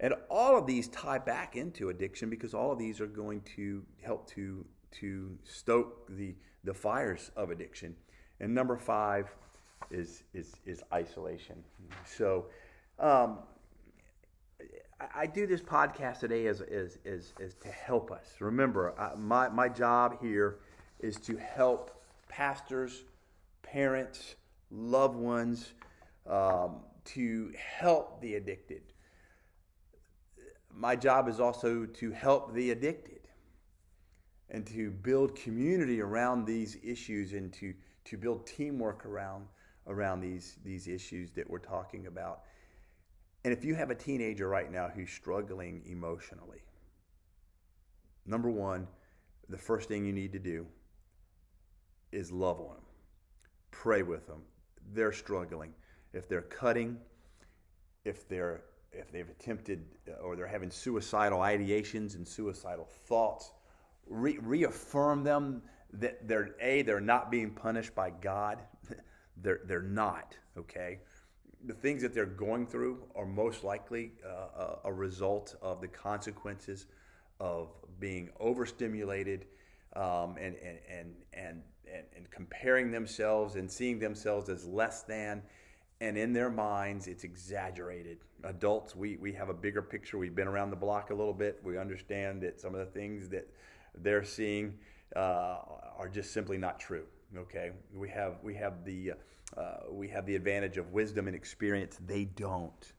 And 0.00 0.14
all 0.30 0.58
of 0.58 0.66
these 0.66 0.88
tie 0.88 1.18
back 1.18 1.56
into 1.56 1.90
addiction 1.90 2.30
because 2.30 2.54
all 2.54 2.72
of 2.72 2.78
these 2.78 3.00
are 3.00 3.06
going 3.06 3.42
to 3.56 3.84
help 4.02 4.28
to, 4.30 4.64
to 5.00 5.38
stoke 5.44 6.08
the, 6.08 6.34
the 6.64 6.72
fires 6.72 7.30
of 7.36 7.50
addiction. 7.50 7.94
And 8.40 8.54
number 8.54 8.78
five 8.78 9.28
is, 9.90 10.24
is, 10.32 10.54
is 10.64 10.82
isolation. 10.92 11.62
So, 12.06 12.46
um, 12.98 13.40
I, 15.14 15.26
do 15.26 15.46
this 15.46 15.62
podcast 15.62 16.20
today 16.20 16.46
as, 16.46 16.60
as, 16.60 16.98
as 17.06 17.54
to 17.62 17.68
help 17.68 18.10
us. 18.10 18.26
Remember, 18.38 18.94
I, 18.98 19.14
my, 19.16 19.48
my 19.48 19.68
job 19.68 20.20
here 20.20 20.58
is 20.98 21.16
to 21.20 21.36
help 21.38 22.02
pastors, 22.28 23.04
parents, 23.62 24.36
loved 24.70 25.16
ones 25.16 25.72
um, 26.26 26.80
to 27.06 27.52
help 27.56 28.20
the 28.20 28.34
addicted. 28.34 28.82
My 30.74 30.96
job 30.96 31.28
is 31.28 31.40
also 31.40 31.84
to 31.84 32.10
help 32.10 32.54
the 32.54 32.70
addicted 32.70 33.28
and 34.50 34.66
to 34.66 34.90
build 34.90 35.34
community 35.36 36.00
around 36.00 36.44
these 36.44 36.76
issues 36.82 37.32
and 37.32 37.52
to, 37.54 37.74
to 38.04 38.16
build 38.16 38.46
teamwork 38.46 39.06
around, 39.06 39.46
around 39.86 40.20
these, 40.20 40.58
these 40.64 40.88
issues 40.88 41.30
that 41.32 41.48
we're 41.48 41.58
talking 41.58 42.06
about. 42.06 42.42
And 43.44 43.52
if 43.52 43.64
you 43.64 43.74
have 43.74 43.90
a 43.90 43.94
teenager 43.94 44.48
right 44.48 44.70
now 44.70 44.88
who's 44.88 45.10
struggling 45.10 45.82
emotionally, 45.86 46.62
number 48.26 48.50
one, 48.50 48.86
the 49.48 49.58
first 49.58 49.88
thing 49.88 50.04
you 50.04 50.12
need 50.12 50.32
to 50.32 50.38
do 50.38 50.66
is 52.12 52.30
love 52.30 52.60
on 52.60 52.74
them, 52.74 52.84
pray 53.70 54.02
with 54.02 54.26
them. 54.26 54.42
They're 54.92 55.12
struggling. 55.12 55.72
If 56.12 56.28
they're 56.28 56.42
cutting, 56.42 56.98
if 58.04 58.28
they're 58.28 58.62
if 58.92 59.10
they've 59.12 59.28
attempted 59.28 59.84
uh, 60.08 60.22
or 60.22 60.36
they're 60.36 60.46
having 60.46 60.70
suicidal 60.70 61.38
ideations 61.38 62.14
and 62.14 62.26
suicidal 62.26 62.84
thoughts, 63.06 63.52
re- 64.08 64.38
reaffirm 64.40 65.24
them 65.24 65.62
that 65.92 66.26
they're 66.26 66.54
a 66.60 66.82
they're 66.82 67.00
not 67.00 67.30
being 67.30 67.50
punished 67.50 67.94
by 67.94 68.10
God. 68.10 68.60
they're 69.42 69.60
they're 69.64 69.82
not 69.82 70.36
okay 70.56 70.98
the 71.66 71.74
things 71.74 72.02
that 72.02 72.14
they're 72.14 72.26
going 72.26 72.66
through 72.66 73.02
are 73.14 73.26
most 73.26 73.64
likely 73.64 74.12
uh, 74.26 74.76
a 74.84 74.92
result 74.92 75.56
of 75.60 75.80
the 75.80 75.88
consequences 75.88 76.86
of 77.38 77.68
being 77.98 78.30
overstimulated 78.38 79.46
um, 79.96 80.36
and, 80.40 80.56
and, 80.56 80.78
and, 80.88 81.14
and, 81.34 81.62
and 82.16 82.30
comparing 82.30 82.90
themselves 82.90 83.56
and 83.56 83.70
seeing 83.70 83.98
themselves 83.98 84.48
as 84.48 84.66
less 84.66 85.02
than. 85.02 85.42
And 86.00 86.16
in 86.16 86.32
their 86.32 86.48
minds, 86.48 87.06
it's 87.06 87.24
exaggerated. 87.24 88.18
Adults, 88.44 88.96
we, 88.96 89.16
we 89.16 89.32
have 89.34 89.50
a 89.50 89.54
bigger 89.54 89.82
picture. 89.82 90.16
We've 90.16 90.34
been 90.34 90.48
around 90.48 90.70
the 90.70 90.76
block 90.76 91.10
a 91.10 91.14
little 91.14 91.34
bit. 91.34 91.60
We 91.62 91.76
understand 91.76 92.42
that 92.42 92.58
some 92.58 92.74
of 92.74 92.80
the 92.80 92.86
things 92.86 93.28
that 93.28 93.46
they're 93.94 94.24
seeing 94.24 94.78
uh, 95.14 95.58
are 95.98 96.08
just 96.10 96.32
simply 96.32 96.56
not 96.56 96.80
true. 96.80 97.04
Okay, 97.36 97.70
we 97.94 98.08
have 98.08 98.38
we 98.42 98.54
have 98.54 98.84
the 98.84 99.12
uh, 99.56 99.62
we 99.90 100.08
have 100.08 100.26
the 100.26 100.34
advantage 100.34 100.78
of 100.78 100.92
wisdom 100.92 101.26
and 101.26 101.36
experience. 101.36 101.98
They 102.06 102.24
don't. 102.24 102.92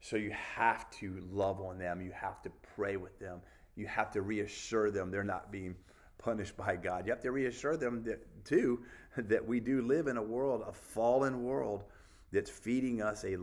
So 0.00 0.16
you 0.16 0.30
have 0.30 0.90
to 0.92 1.22
love 1.30 1.60
on 1.60 1.78
them. 1.78 2.00
You 2.00 2.12
have 2.12 2.42
to 2.42 2.50
pray 2.74 2.96
with 2.96 3.18
them. 3.18 3.40
You 3.76 3.86
have 3.86 4.10
to 4.12 4.22
reassure 4.22 4.90
them 4.90 5.10
they're 5.10 5.22
not 5.22 5.52
being 5.52 5.74
punished 6.18 6.56
by 6.56 6.76
God. 6.76 7.06
You 7.06 7.12
have 7.12 7.22
to 7.22 7.32
reassure 7.32 7.76
them 7.76 8.02
that 8.04 8.26
too 8.44 8.80
that 9.16 9.46
we 9.46 9.60
do 9.60 9.82
live 9.82 10.06
in 10.06 10.16
a 10.16 10.22
world, 10.22 10.64
a 10.66 10.72
fallen 10.72 11.42
world 11.44 11.84
that's 12.32 12.50
feeding 12.50 13.02
us 13.02 13.24
a, 13.24 13.36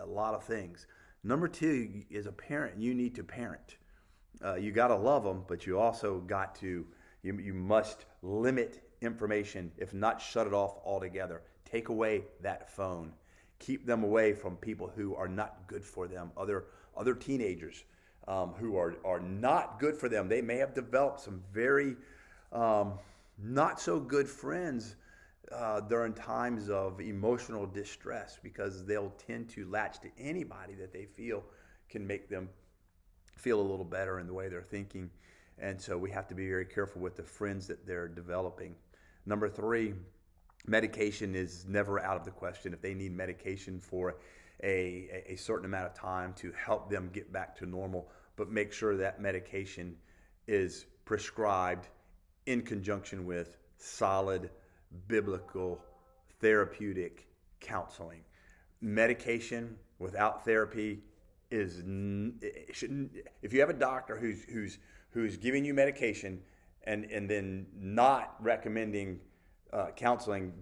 a 0.00 0.06
lot 0.06 0.34
of 0.34 0.44
things. 0.44 0.86
Number 1.22 1.48
two, 1.48 2.02
as 2.14 2.26
a 2.26 2.32
parent, 2.32 2.78
you 2.78 2.94
need 2.94 3.14
to 3.14 3.24
parent. 3.24 3.76
Uh, 4.44 4.54
you 4.56 4.72
got 4.72 4.88
to 4.88 4.96
love 4.96 5.24
them, 5.24 5.44
but 5.48 5.66
you 5.66 5.78
also 5.78 6.18
got 6.20 6.54
to 6.56 6.86
you, 7.22 7.38
you 7.38 7.54
must 7.54 8.04
limit 8.22 8.82
information, 9.00 9.72
if 9.78 9.94
not 9.94 10.20
shut 10.20 10.46
it 10.46 10.52
off 10.52 10.76
altogether. 10.84 11.42
Take 11.64 11.88
away 11.88 12.24
that 12.42 12.70
phone. 12.70 13.12
Keep 13.58 13.86
them 13.86 14.04
away 14.04 14.34
from 14.34 14.56
people 14.56 14.92
who 14.94 15.14
are 15.14 15.28
not 15.28 15.66
good 15.66 15.84
for 15.84 16.06
them, 16.06 16.30
other, 16.36 16.66
other 16.96 17.14
teenagers 17.14 17.84
um, 18.28 18.50
who 18.58 18.76
are, 18.76 18.94
are 19.04 19.20
not 19.20 19.80
good 19.80 19.96
for 19.96 20.08
them. 20.08 20.28
They 20.28 20.42
may 20.42 20.58
have 20.58 20.74
developed 20.74 21.20
some 21.20 21.42
very 21.52 21.96
um, 22.52 22.98
not 23.42 23.80
so 23.80 23.98
good 23.98 24.28
friends 24.28 24.96
uh, 25.52 25.80
during 25.80 26.12
times 26.12 26.68
of 26.70 27.00
emotional 27.00 27.66
distress 27.66 28.38
because 28.42 28.84
they'll 28.84 29.12
tend 29.26 29.48
to 29.50 29.68
latch 29.68 30.00
to 30.00 30.08
anybody 30.18 30.74
that 30.74 30.92
they 30.92 31.04
feel 31.04 31.44
can 31.88 32.06
make 32.06 32.28
them 32.28 32.48
feel 33.36 33.60
a 33.60 33.62
little 33.62 33.84
better 33.84 34.20
in 34.20 34.26
the 34.26 34.32
way 34.32 34.48
they're 34.48 34.62
thinking. 34.62 35.10
And 35.58 35.80
so 35.80 35.96
we 35.96 36.10
have 36.10 36.26
to 36.28 36.34
be 36.34 36.48
very 36.48 36.64
careful 36.64 37.00
with 37.00 37.16
the 37.16 37.22
friends 37.22 37.66
that 37.68 37.86
they're 37.86 38.08
developing. 38.08 38.74
Number 39.26 39.48
three, 39.48 39.94
medication 40.66 41.34
is 41.34 41.64
never 41.68 42.00
out 42.00 42.16
of 42.16 42.24
the 42.24 42.30
question. 42.30 42.72
If 42.72 42.80
they 42.80 42.94
need 42.94 43.12
medication 43.12 43.80
for 43.80 44.16
a, 44.62 45.22
a 45.26 45.36
certain 45.36 45.66
amount 45.66 45.86
of 45.86 45.94
time 45.94 46.32
to 46.34 46.52
help 46.52 46.90
them 46.90 47.10
get 47.12 47.32
back 47.32 47.56
to 47.56 47.66
normal, 47.66 48.08
but 48.36 48.50
make 48.50 48.72
sure 48.72 48.96
that 48.96 49.20
medication 49.20 49.96
is 50.46 50.86
prescribed 51.04 51.88
in 52.46 52.62
conjunction 52.62 53.24
with 53.24 53.58
solid 53.78 54.50
biblical 55.08 55.80
therapeutic 56.40 57.26
counseling. 57.60 58.20
Medication 58.80 59.76
without 59.98 60.44
therapy 60.44 61.00
is 61.50 61.78
shouldn't. 62.72 63.12
If 63.42 63.52
you 63.52 63.60
have 63.60 63.70
a 63.70 63.74
doctor 63.74 64.16
who's 64.16 64.44
who's 64.44 64.78
who's 65.10 65.36
giving 65.36 65.64
you 65.64 65.74
medication 65.74 66.40
and 66.84 67.04
and 67.06 67.28
then 67.28 67.66
not 67.74 68.34
recommending 68.40 69.20
uh, 69.72 69.86
counseling, 69.96 70.52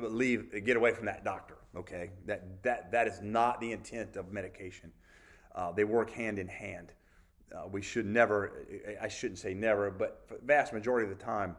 leave 0.00 0.64
get 0.64 0.76
away 0.76 0.92
from 0.92 1.06
that 1.06 1.24
doctor. 1.24 1.56
Okay, 1.76 2.10
that 2.26 2.62
that 2.62 2.92
that 2.92 3.06
is 3.06 3.20
not 3.22 3.60
the 3.60 3.72
intent 3.72 4.16
of 4.16 4.32
medication. 4.32 4.92
Uh, 5.54 5.72
they 5.72 5.84
work 5.84 6.10
hand 6.10 6.38
in 6.38 6.48
hand. 6.48 6.92
Uh, 7.54 7.66
we 7.70 7.80
should 7.80 8.06
never, 8.06 8.66
I 9.00 9.08
shouldn't 9.08 9.38
say 9.38 9.54
never, 9.54 9.90
but 9.90 10.26
vast 10.44 10.72
majority 10.72 11.10
of 11.10 11.16
the 11.16 11.24
time, 11.24 11.56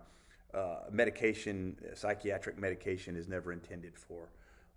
uh, 0.53 0.77
medication, 0.91 1.77
psychiatric 1.93 2.57
medication, 2.57 3.15
is 3.15 3.27
never 3.27 3.51
intended 3.51 3.97
for 3.97 4.29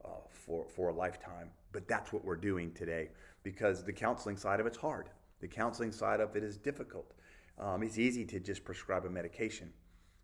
uh, 0.05 0.09
for 0.31 0.67
for 0.69 0.89
a 0.89 0.95
lifetime. 0.95 1.51
But 1.73 1.87
that's 1.87 2.13
what 2.13 2.25
we're 2.25 2.37
doing 2.37 2.73
today 2.73 3.11
because 3.43 3.85
the 3.85 3.93
counseling 3.93 4.37
side 4.37 4.61
of 4.61 4.67
it's 4.67 4.77
hard. 4.77 5.11
The 5.41 5.49
counseling 5.49 5.93
side 5.93 6.21
of 6.21 6.37
it 6.37 6.43
is 6.43 6.57
difficult. 6.57 7.13
Um, 7.59 7.83
it's 7.83 7.99
easy 7.99 8.25
to 8.27 8.41
just 8.41 8.65
prescribe 8.65 9.05
a 9.05 9.11
medication. 9.11 9.73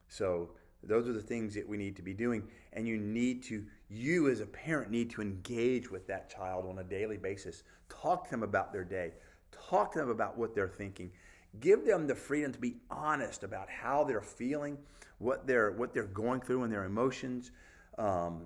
So 0.09 0.51
those 0.83 1.09
are 1.09 1.13
the 1.13 1.23
things 1.23 1.55
that 1.55 1.69
we 1.69 1.77
need 1.77 1.97
to 1.97 2.03
be 2.03 2.15
doing, 2.15 2.49
and 2.73 2.87
you 2.87 2.97
need 2.99 3.43
to. 3.45 3.65
You 3.89 4.29
as 4.29 4.41
a 4.41 4.47
parent 4.47 4.91
need 4.91 5.11
to 5.11 5.23
engage 5.23 5.91
with 5.91 6.07
that 6.09 6.29
child 6.29 6.67
on 6.67 6.79
a 6.79 6.85
daily 6.85 7.17
basis. 7.17 7.63
Talk 7.89 8.25
to 8.25 8.31
them 8.31 8.43
about 8.43 8.73
their 8.73 8.85
day. 8.85 9.13
Talk 9.53 9.93
to 9.93 10.01
them 10.01 10.11
about 10.11 10.37
what 10.37 10.55
they're 10.55 10.69
thinking. 10.69 11.13
Give 11.61 11.85
them 11.85 12.07
the 12.07 12.15
freedom 12.15 12.53
to 12.53 12.59
be 12.59 12.77
honest 12.91 13.43
about 13.43 13.69
how 13.71 14.05
they're 14.05 14.21
feeling, 14.21 14.79
what 15.19 15.47
they're 15.47 15.73
what 15.73 15.95
they're 15.95 16.05
going 16.05 16.41
through 16.41 16.65
in 16.65 16.71
their 16.71 16.85
emotions, 16.85 17.51
um, 17.99 18.43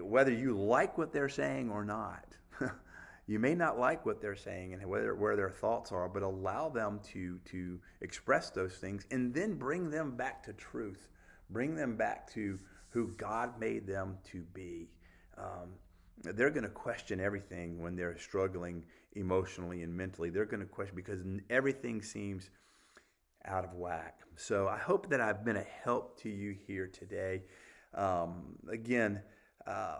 whether 0.00 0.32
you 0.32 0.56
like 0.56 0.98
what 0.98 1.12
they're 1.12 1.28
saying 1.28 1.70
or 1.70 1.84
not. 1.84 2.26
you 3.26 3.38
may 3.38 3.54
not 3.54 3.78
like 3.78 4.04
what 4.04 4.20
they're 4.20 4.36
saying 4.36 4.74
and 4.74 4.84
whether 4.86 5.14
where 5.14 5.36
their 5.36 5.50
thoughts 5.50 5.92
are, 5.92 6.08
but 6.08 6.22
allow 6.22 6.68
them 6.68 7.00
to 7.12 7.38
to 7.46 7.78
express 8.00 8.50
those 8.50 8.74
things 8.74 9.06
and 9.10 9.32
then 9.32 9.54
bring 9.54 9.90
them 9.90 10.16
back 10.16 10.42
to 10.44 10.52
truth. 10.52 11.08
Bring 11.50 11.74
them 11.74 11.96
back 11.96 12.30
to 12.32 12.58
who 12.90 13.08
God 13.16 13.58
made 13.58 13.86
them 13.86 14.18
to 14.32 14.42
be. 14.54 14.88
Um, 15.38 15.70
they're 16.22 16.50
going 16.50 16.64
to 16.64 16.68
question 16.68 17.20
everything 17.20 17.80
when 17.80 17.96
they're 17.96 18.16
struggling 18.18 18.84
emotionally 19.14 19.82
and 19.82 19.94
mentally. 19.94 20.30
They're 20.30 20.44
going 20.46 20.60
to 20.60 20.66
question 20.66 20.96
because 20.96 21.20
everything 21.50 22.02
seems 22.02 22.50
out 23.44 23.64
of 23.64 23.74
whack. 23.74 24.20
So 24.36 24.68
I 24.68 24.78
hope 24.78 25.08
that 25.10 25.20
I've 25.20 25.44
been 25.44 25.56
a 25.56 25.66
help 25.84 26.20
to 26.22 26.28
you 26.28 26.54
here 26.66 26.86
today. 26.86 27.42
Um, 27.94 28.56
again, 28.70 29.20
uh, 29.66 29.98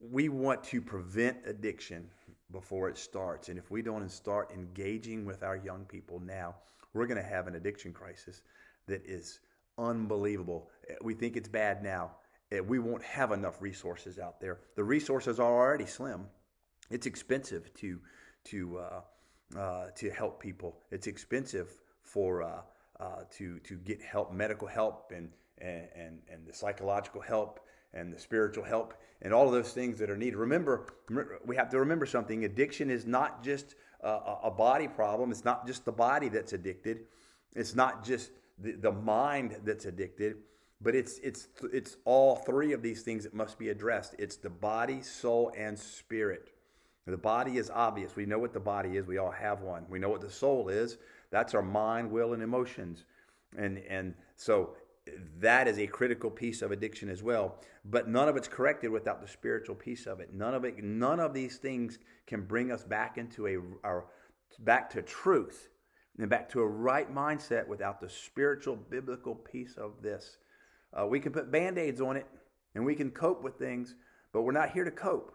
we 0.00 0.28
want 0.28 0.62
to 0.64 0.80
prevent 0.80 1.38
addiction 1.44 2.08
before 2.52 2.88
it 2.88 2.98
starts. 2.98 3.48
And 3.48 3.58
if 3.58 3.70
we 3.70 3.82
don't 3.82 4.10
start 4.10 4.50
engaging 4.52 5.24
with 5.24 5.42
our 5.42 5.56
young 5.56 5.84
people 5.84 6.20
now, 6.20 6.54
we're 6.94 7.06
going 7.06 7.22
to 7.22 7.28
have 7.28 7.46
an 7.46 7.54
addiction 7.54 7.92
crisis 7.92 8.42
that 8.86 9.04
is 9.04 9.40
unbelievable. 9.78 10.70
We 11.02 11.14
think 11.14 11.36
it's 11.36 11.48
bad 11.48 11.82
now. 11.82 12.12
We 12.66 12.78
won't 12.78 13.02
have 13.04 13.30
enough 13.32 13.60
resources 13.60 14.18
out 14.18 14.40
there. 14.40 14.58
The 14.74 14.84
resources 14.84 15.38
are 15.38 15.52
already 15.52 15.86
slim. 15.86 16.26
It's 16.90 17.06
expensive 17.06 17.72
to 17.74 18.00
to 18.44 18.78
uh, 18.78 19.58
uh, 19.58 19.86
to 19.94 20.10
help 20.10 20.40
people. 20.40 20.80
It's 20.90 21.06
expensive 21.06 21.68
for 22.02 22.42
uh, 22.42 22.62
uh 22.98 23.24
to 23.38 23.58
to 23.60 23.76
get 23.76 24.02
help, 24.02 24.32
medical 24.32 24.66
help, 24.66 25.12
and 25.14 25.30
and 25.58 26.18
and 26.28 26.46
the 26.46 26.52
psychological 26.52 27.20
help 27.20 27.60
and 27.92 28.12
the 28.12 28.18
spiritual 28.18 28.64
help 28.64 28.94
and 29.22 29.34
all 29.34 29.46
of 29.46 29.52
those 29.52 29.72
things 29.72 29.98
that 29.98 30.10
are 30.10 30.16
needed. 30.16 30.36
Remember, 30.36 30.86
we 31.44 31.56
have 31.56 31.68
to 31.70 31.78
remember 31.78 32.06
something. 32.06 32.44
Addiction 32.44 32.90
is 32.90 33.04
not 33.06 33.42
just 33.42 33.74
a, 34.00 34.36
a 34.44 34.50
body 34.50 34.88
problem. 34.88 35.30
It's 35.30 35.44
not 35.44 35.66
just 35.66 35.84
the 35.84 35.92
body 35.92 36.28
that's 36.28 36.52
addicted. 36.52 37.00
It's 37.54 37.74
not 37.74 38.04
just 38.04 38.30
the, 38.58 38.72
the 38.72 38.92
mind 38.92 39.56
that's 39.64 39.86
addicted, 39.86 40.36
but 40.80 40.94
it's 40.94 41.18
it's 41.18 41.48
it's 41.72 41.96
all 42.04 42.36
three 42.36 42.72
of 42.72 42.82
these 42.82 43.02
things 43.02 43.24
that 43.24 43.34
must 43.34 43.58
be 43.58 43.68
addressed. 43.68 44.14
It's 44.18 44.36
the 44.36 44.50
body, 44.50 45.02
soul, 45.02 45.52
and 45.56 45.78
spirit. 45.78 46.52
The 47.06 47.16
body 47.16 47.56
is 47.56 47.70
obvious. 47.70 48.14
We 48.14 48.26
know 48.26 48.38
what 48.38 48.52
the 48.52 48.60
body 48.60 48.96
is. 48.96 49.06
We 49.06 49.18
all 49.18 49.30
have 49.30 49.62
one. 49.62 49.84
We 49.88 49.98
know 49.98 50.08
what 50.08 50.20
the 50.20 50.30
soul 50.30 50.68
is. 50.68 50.98
That's 51.30 51.54
our 51.54 51.62
mind, 51.62 52.10
will, 52.10 52.32
and 52.32 52.42
emotions. 52.42 53.04
And 53.56 53.78
and 53.88 54.14
so 54.36 54.76
that 55.38 55.66
is 55.66 55.78
a 55.78 55.86
critical 55.86 56.30
piece 56.30 56.62
of 56.62 56.70
addiction 56.70 57.08
as 57.08 57.22
well. 57.22 57.58
But 57.84 58.08
none 58.08 58.28
of 58.28 58.36
it's 58.36 58.48
corrected 58.48 58.90
without 58.90 59.20
the 59.20 59.28
spiritual 59.28 59.74
piece 59.74 60.06
of 60.06 60.20
it. 60.20 60.32
None 60.32 60.54
of 60.54 60.64
it. 60.64 60.82
None 60.82 61.20
of 61.20 61.34
these 61.34 61.56
things 61.56 61.98
can 62.26 62.42
bring 62.42 62.70
us 62.70 62.84
back 62.84 63.18
into 63.18 63.46
a 63.46 63.58
our 63.86 64.06
back 64.60 64.90
to 64.90 65.02
truth 65.02 65.68
and 66.18 66.28
back 66.28 66.48
to 66.50 66.60
a 66.60 66.66
right 66.66 67.12
mindset 67.12 67.66
without 67.66 68.00
the 68.00 68.08
spiritual 68.08 68.76
biblical 68.76 69.34
piece 69.34 69.76
of 69.76 70.02
this. 70.02 70.38
Uh, 70.98 71.06
we 71.06 71.20
can 71.20 71.32
put 71.32 71.50
band-aids 71.50 72.00
on 72.00 72.16
it 72.16 72.26
and 72.74 72.84
we 72.84 72.94
can 72.94 73.10
cope 73.10 73.42
with 73.42 73.56
things, 73.56 73.94
but 74.32 74.42
we're 74.42 74.52
not 74.52 74.70
here 74.70 74.84
to 74.84 74.90
cope. 74.90 75.34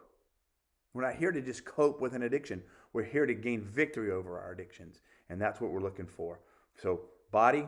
We're 0.93 1.03
not 1.03 1.15
here 1.15 1.31
to 1.31 1.41
just 1.41 1.65
cope 1.65 1.99
with 2.01 2.13
an 2.13 2.23
addiction. 2.23 2.63
We're 2.93 3.03
here 3.03 3.25
to 3.25 3.33
gain 3.33 3.61
victory 3.61 4.11
over 4.11 4.39
our 4.39 4.53
addictions, 4.53 5.01
and 5.29 5.41
that's 5.41 5.59
what 5.59 5.71
we're 5.71 5.81
looking 5.81 6.07
for. 6.07 6.39
So, 6.81 7.01
body, 7.31 7.67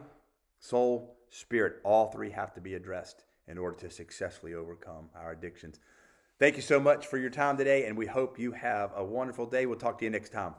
soul, 0.59 1.17
spirit, 1.29 1.81
all 1.83 2.09
three 2.09 2.29
have 2.29 2.53
to 2.53 2.61
be 2.61 2.75
addressed 2.75 3.25
in 3.47 3.57
order 3.57 3.77
to 3.79 3.89
successfully 3.89 4.53
overcome 4.53 5.09
our 5.15 5.33
addictions. 5.33 5.79
Thank 6.39 6.55
you 6.55 6.61
so 6.61 6.79
much 6.79 7.07
for 7.07 7.17
your 7.17 7.29
time 7.29 7.57
today, 7.57 7.85
and 7.85 7.97
we 7.97 8.05
hope 8.05 8.39
you 8.39 8.53
have 8.53 8.91
a 8.95 9.03
wonderful 9.03 9.45
day. 9.45 9.65
We'll 9.65 9.79
talk 9.79 9.99
to 9.99 10.05
you 10.05 10.11
next 10.11 10.31
time. 10.31 10.53